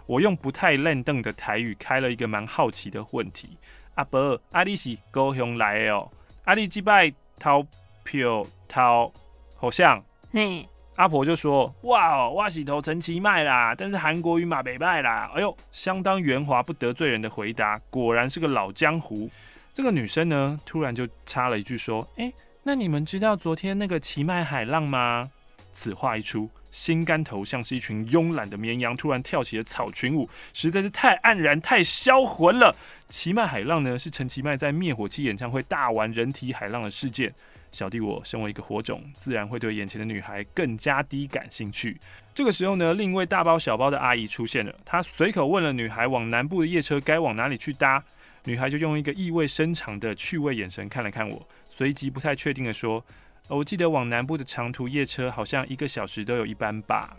[0.06, 3.58] 我用不太烂邓的台语开了一个蛮好奇的问题：
[3.96, 6.10] 阿伯，阿里是高雄来的哦？
[6.46, 7.62] 阿里几拜投
[8.04, 9.12] 票投
[9.54, 10.02] 好像？
[10.32, 10.66] 嘿，
[10.96, 15.30] 阿婆就说：哇，哦，哇洗头陈其迈啦，但是韩国瑜嘛北拜啦。
[15.34, 19.28] 哎呦，相当圆滑不得罪人的回答，果然是个老江湖。
[19.74, 22.32] 这个女生呢，突然就插了一句说：“哎，
[22.62, 25.30] 那你们知道昨天那个奇迈海浪吗？”
[25.72, 32.74] 此话一出，心肝头像是一群慵懒的绵羊，突然跳起了草裙舞，实在是太黯然、太销魂了。
[33.08, 37.32] 奇迈海浪呢，是陈其迈在灭火器演唱会大玩人体海浪的事件。
[37.70, 41.96] 小弟我身为一个火种，自然会对眼前的女孩更加低感兴趣。
[42.34, 48.02] 这个时候呢，另一位大包小包的阿姨出现了，她随口问了女孩往南部的夜车该往哪里去搭。
[48.44, 51.46] 女孩就用一个意味深长的趣味眼神看了看我，
[51.80, 53.02] 随即不太确定的说
[53.48, 57.16] ：“我记得往南部的长途夜车好像一个小时都有一班吧。”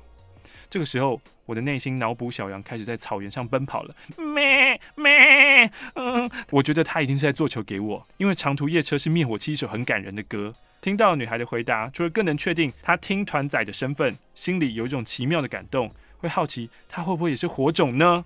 [0.70, 3.96] 这个时候，我的内心脑补小羊开始在草原上奔跑了。
[4.18, 10.54] 咩咩，嗯，我觉得他一定是在做球给我，因为长途夜车是灭火器一首很感人的歌。
[10.80, 18.24] 听到女孩的回答，除了更能确定她听团仔的身份，心里有一种奇妙的感动，会好奇她会不会也是火种呢？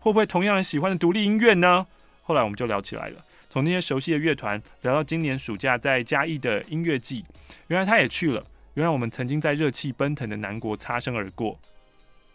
[0.00, 1.86] 会不会同样喜欢的独立音乐呢？
[2.24, 7.24] 后来我们就聊起来了，从那些熟悉的乐团聊到今年暑假在嘉义的音乐季，
[7.66, 8.40] 原来他也去了。
[8.74, 11.58] 原来我们曾经在热气奔腾的南国擦身而过。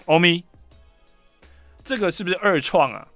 [0.06, 0.44] 欧米，
[1.86, 3.08] 这个是不是二创啊？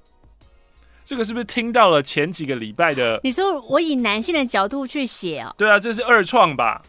[1.04, 3.20] 这个是不是听到了前几个礼拜的？
[3.24, 5.54] 你说我以男性的角度去写哦？
[5.58, 6.82] 对啊，这是二创吧？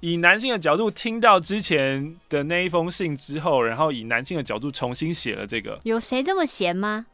[0.00, 5.80] 以男性的角度听到之前的那一封信之后，然后以男性的角度重新写了这个。
[5.84, 7.06] 有谁这么闲吗？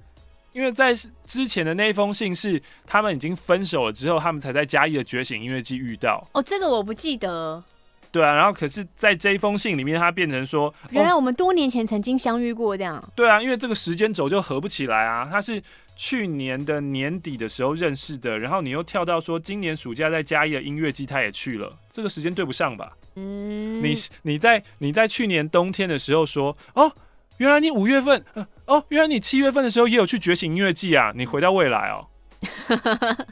[0.56, 0.94] 因为在
[1.26, 6.26] 之前的那封信是他们已经分手了之后，他们才在嘉义的觉醒音乐季遇到。
[6.32, 7.62] 哦，这个我不记得。
[8.10, 13.04] 对啊，然后可是在这一封信里面，他变成说，原来我们多年前曾经相遇过这样。
[13.14, 15.28] 对啊，因为这个时间轴就合不起来啊。
[15.30, 15.62] 他是
[15.94, 22.96] 去年的年底的时候认识的，然后你又跳到说今年暑假在嘉义的音乐季他也去了，这个时间对不上吧？
[23.16, 23.92] 嗯，你
[24.22, 26.90] 你在你在去年冬天的时候说哦。
[27.38, 31.12] 原来你五月份，呃，哦，原来你七月份的时候也有去觉醒音乐季啊！
[31.14, 32.06] 你回到未来哦，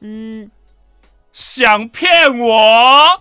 [0.00, 0.50] 嗯，
[1.32, 3.20] 想骗我？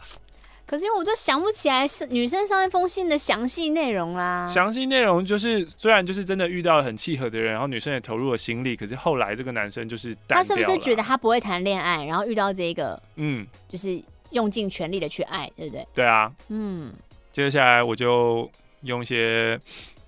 [0.66, 4.48] 可是因为我都想不起来是女生上一封信的详细内容啦。
[4.48, 15.86] 详细内容就是，虽然就是真的遇到了很契合的人，然后女生也投入了心力，可是后来这个男生就是他是不是觉得他不会谈恋爱，然后遇到这个，嗯，就是用尽全力的去爱，对不对？
[15.94, 16.94] 对啊，嗯，
[17.34, 18.50] 接下来我就
[18.84, 19.60] 用一些。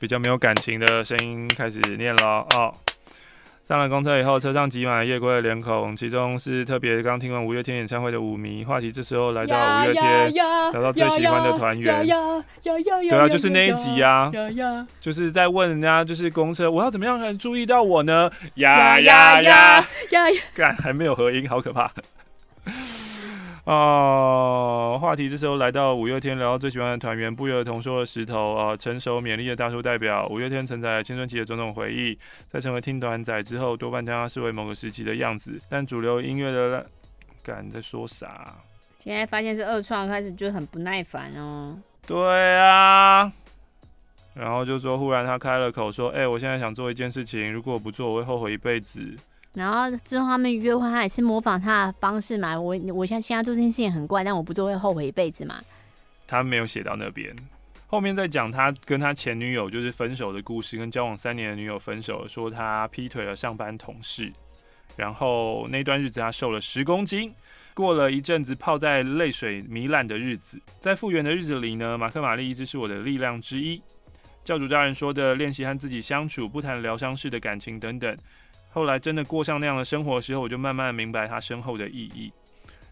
[0.03, 2.73] 比较没有感情的声音开始念了哦。
[3.63, 8.65] 上了公车以后，车上挤满了夜归的脸孔，其中是特别刚听完五月天演唱会的舞迷。
[8.65, 12.05] 话题这时候来到五月天，聊到最喜欢的团员。
[12.05, 14.29] 对啊，就是那一集啊，
[14.99, 18.29] 就是在问人家，就是公车，我要怎么样才能注意到我呢？
[18.55, 20.29] 呀呀呀呀！
[20.53, 21.89] 干，还没有合音，好可怕。
[23.65, 30.27] 哦，话题这时候来到五月天，聊到最喜欢的团员，不约而同说了石头啊，成熟勉励的大叔代表。
[30.29, 35.57] 五月天承载青春期的种种回忆，在成为听团仔之后，多半将他视为某个时期的样子。
[35.69, 36.85] 但主流音乐的，
[37.41, 38.53] 敢在说啥？
[39.01, 41.77] 现在发现是二创，开始就很不耐烦哦。
[42.05, 43.31] 对啊，
[44.33, 49.15] 然后就说，忽然他开了口说：“哎、欸，我现在想做一件事情，如果我不做，我会后悔一辈子。”
[49.53, 52.59] 然后之后他们约会，他也是模仿他的方式嘛。
[52.59, 55.59] 我我现在现在做这件事情很怪，但我不做会后悔一辈子嘛。
[56.25, 57.35] 他没有写到那边，
[57.85, 64.33] 后面在讲他跟他前女友就是分手的故事，跟交往三年的女友分手，说他劈腿了上班同事，
[64.95, 67.31] 然后那段日子他瘦了十公斤，
[67.75, 73.79] 过了一阵子泡在泪水糜烂的日子，在复原的日子里呢，马克玛丽一直是我的力量之一。
[74.43, 78.17] 教主大人说的练习和自己相处，不谈疗伤式的感情等等。
[78.73, 82.33] 后来真的过上那样的生活的时候，我就慢慢明白他身后的意义。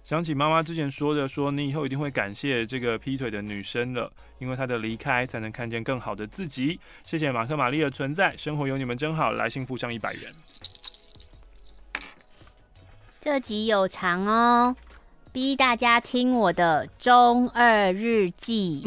[0.03, 6.79] 想起妈妈之前说的，说你以后一定会感谢这个劈腿的女生了，因为她的离开才能看见更好的自己。
[7.03, 9.31] 谢谢马克玛丽的存在，生活有你们真好。
[9.31, 10.21] 来信附上一百元。
[13.19, 14.75] 这集有长哦，
[15.31, 18.83] 逼大家听我的中二日记。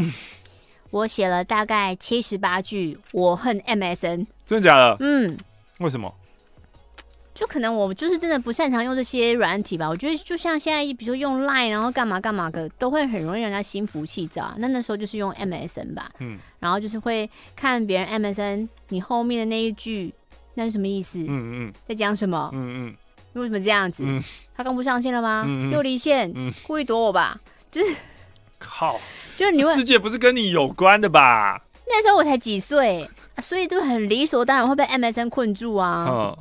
[0.90, 4.26] 我写了大概七十八句，我恨 MSN。
[4.44, 4.96] 真的假的？
[4.98, 5.36] 嗯，
[5.78, 6.12] 为什么？
[7.34, 9.88] 就可能我就是真的不擅长用这些软体吧。
[9.88, 14.54] 我觉得就像现在，比如说用 Line，然后干嘛干嘛的，都会很容易让人家心浮气躁。
[14.58, 16.08] 那那时候就是用 MSN 吧。
[16.20, 16.38] 嗯。
[16.60, 20.14] 然后就是会看别人 MSN，你后面的那一句，
[20.54, 21.18] 那是什么意思？
[21.18, 21.72] 嗯嗯。
[21.88, 22.48] 在讲什么？
[22.54, 22.94] 嗯嗯。
[23.32, 24.04] 为什么这样子？
[24.06, 24.22] 嗯。
[24.56, 25.44] 他刚不上线了吗？
[25.72, 26.32] 又离线。
[26.36, 26.52] 嗯。
[26.62, 27.36] 故意躲我吧？
[27.70, 27.96] 就是。
[28.60, 29.00] 靠。
[29.34, 29.74] 就是你问。
[29.74, 31.60] 世界不是跟你有关的吧？
[31.88, 33.10] 那时候我才几岁，
[33.42, 36.06] 所以就很理所当然会被 MSN 困住啊。
[36.08, 36.36] 嗯。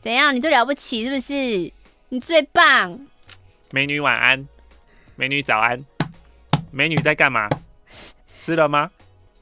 [0.00, 0.34] 怎样？
[0.34, 1.70] 你最了不起是不是？
[2.08, 2.98] 你最棒。
[3.70, 4.48] 美女晚安，
[5.14, 5.78] 美女早安，
[6.70, 7.48] 美女在干嘛？
[8.38, 8.90] 吃了吗？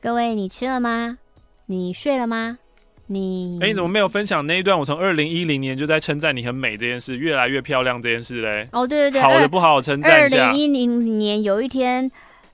[0.00, 1.18] 各位，你吃了吗？
[1.66, 2.58] 你睡了吗？
[3.06, 3.58] 你……
[3.60, 4.76] 哎、欸，你怎么没有分享那一段？
[4.76, 8.68] 我从二零一零年就在称赞你很美这件事，越来越漂亮这件事嘞。
[8.72, 10.46] 哦，对对对，好的不好好称赞一下。
[10.46, 12.10] 二零一零年有一天。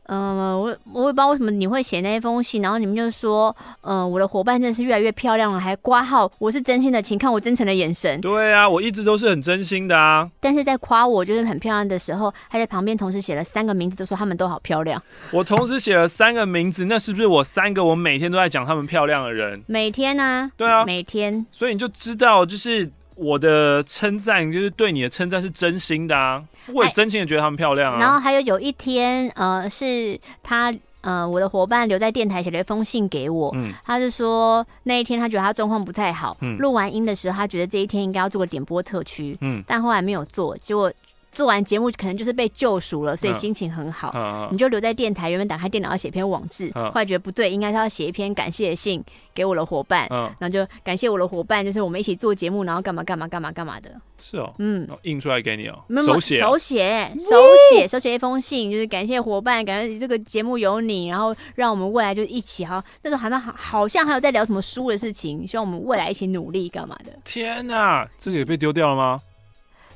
[0.07, 8.21] 嗯、呃，我我也不知道为什么你会写那一封信，然后你们就说，嗯、呃，我的伙伴真的是越来越漂亮了，还挂号，我是真心的，请看我真诚的眼神。
[8.21, 10.29] 对啊，我一直都是很真心的啊。
[10.41, 15.03] 但是在夸我就是很漂亮的时候，他在旁边同时写了三个名字，都说他们都好漂亮。
[15.31, 19.63] 我同时写了三个名字，那是不是我三个我每天都在讲他们漂亮的人？
[19.67, 21.47] 每天啊，对啊，每天。
[21.51, 22.91] 所以你就知道，就是。
[23.15, 26.43] 我的称赞就是对你的称赞是真心的啊，
[26.73, 27.99] 我也真心的觉得她们漂亮啊。
[27.99, 40.93] 然后还有有一天，呃，是他，呃，我的伙伴留在电台写了一封信给我，嗯，他就说那一天他觉得他状况不太好，嗯，录完音的时候他觉得这一天应该要做个点播特区，嗯，但后来没有做，结果。
[41.35, 44.13] 做完节目可能就是被救赎了，所以心情很好。
[44.15, 49.03] 嗯、你就留在电台，原本打开电脑要写篇网志，嗯、后来觉得不对，应该是要写一篇感谢信
[49.35, 50.07] 给我的伙伴。
[50.11, 53.91] 嗯，然后就感谢我的伙伴，就是我们一起做节目，然后干嘛干嘛干嘛干嘛的。
[54.17, 57.37] 是哦，嗯，印出来给你哦，手写手写手
[57.71, 62.83] 写手写一封信，就是感谢伙伴，感谢这个节目有你，然后让我们未来就一起哈。
[63.03, 67.13] 那时候好像好像还有在聊什么书的事情，希望我们未来一起努力干嘛的。
[67.25, 69.21] 天哪，这个也被丢掉了吗？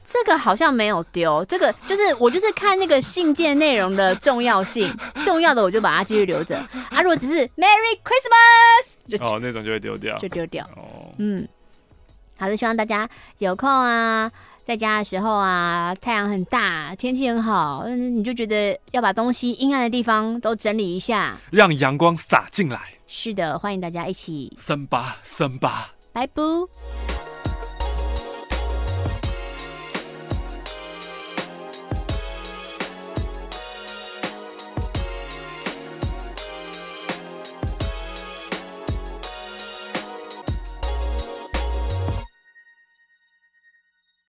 [0.08, 4.90] 这个好像没有丢，这个就是我就是看那个信件内容的重要性，
[5.22, 6.56] 重要的我就把它继续留着
[6.88, 7.02] 啊。
[7.02, 10.64] 如果只是 Merry Christmas，就哦那种就会丢掉，就丢掉。
[10.76, 11.46] 哦，嗯，
[12.38, 13.06] 好的，希望大家
[13.36, 14.32] 有空啊，
[14.64, 22.80] 在家的时候啊，太阳很大，天气很好，嗯，你就觉得要把东西阴暗的地方都整理一下，让阳光洒进来。
[23.06, 26.42] 是的，欢迎大家一起森巴森巴，拜拜。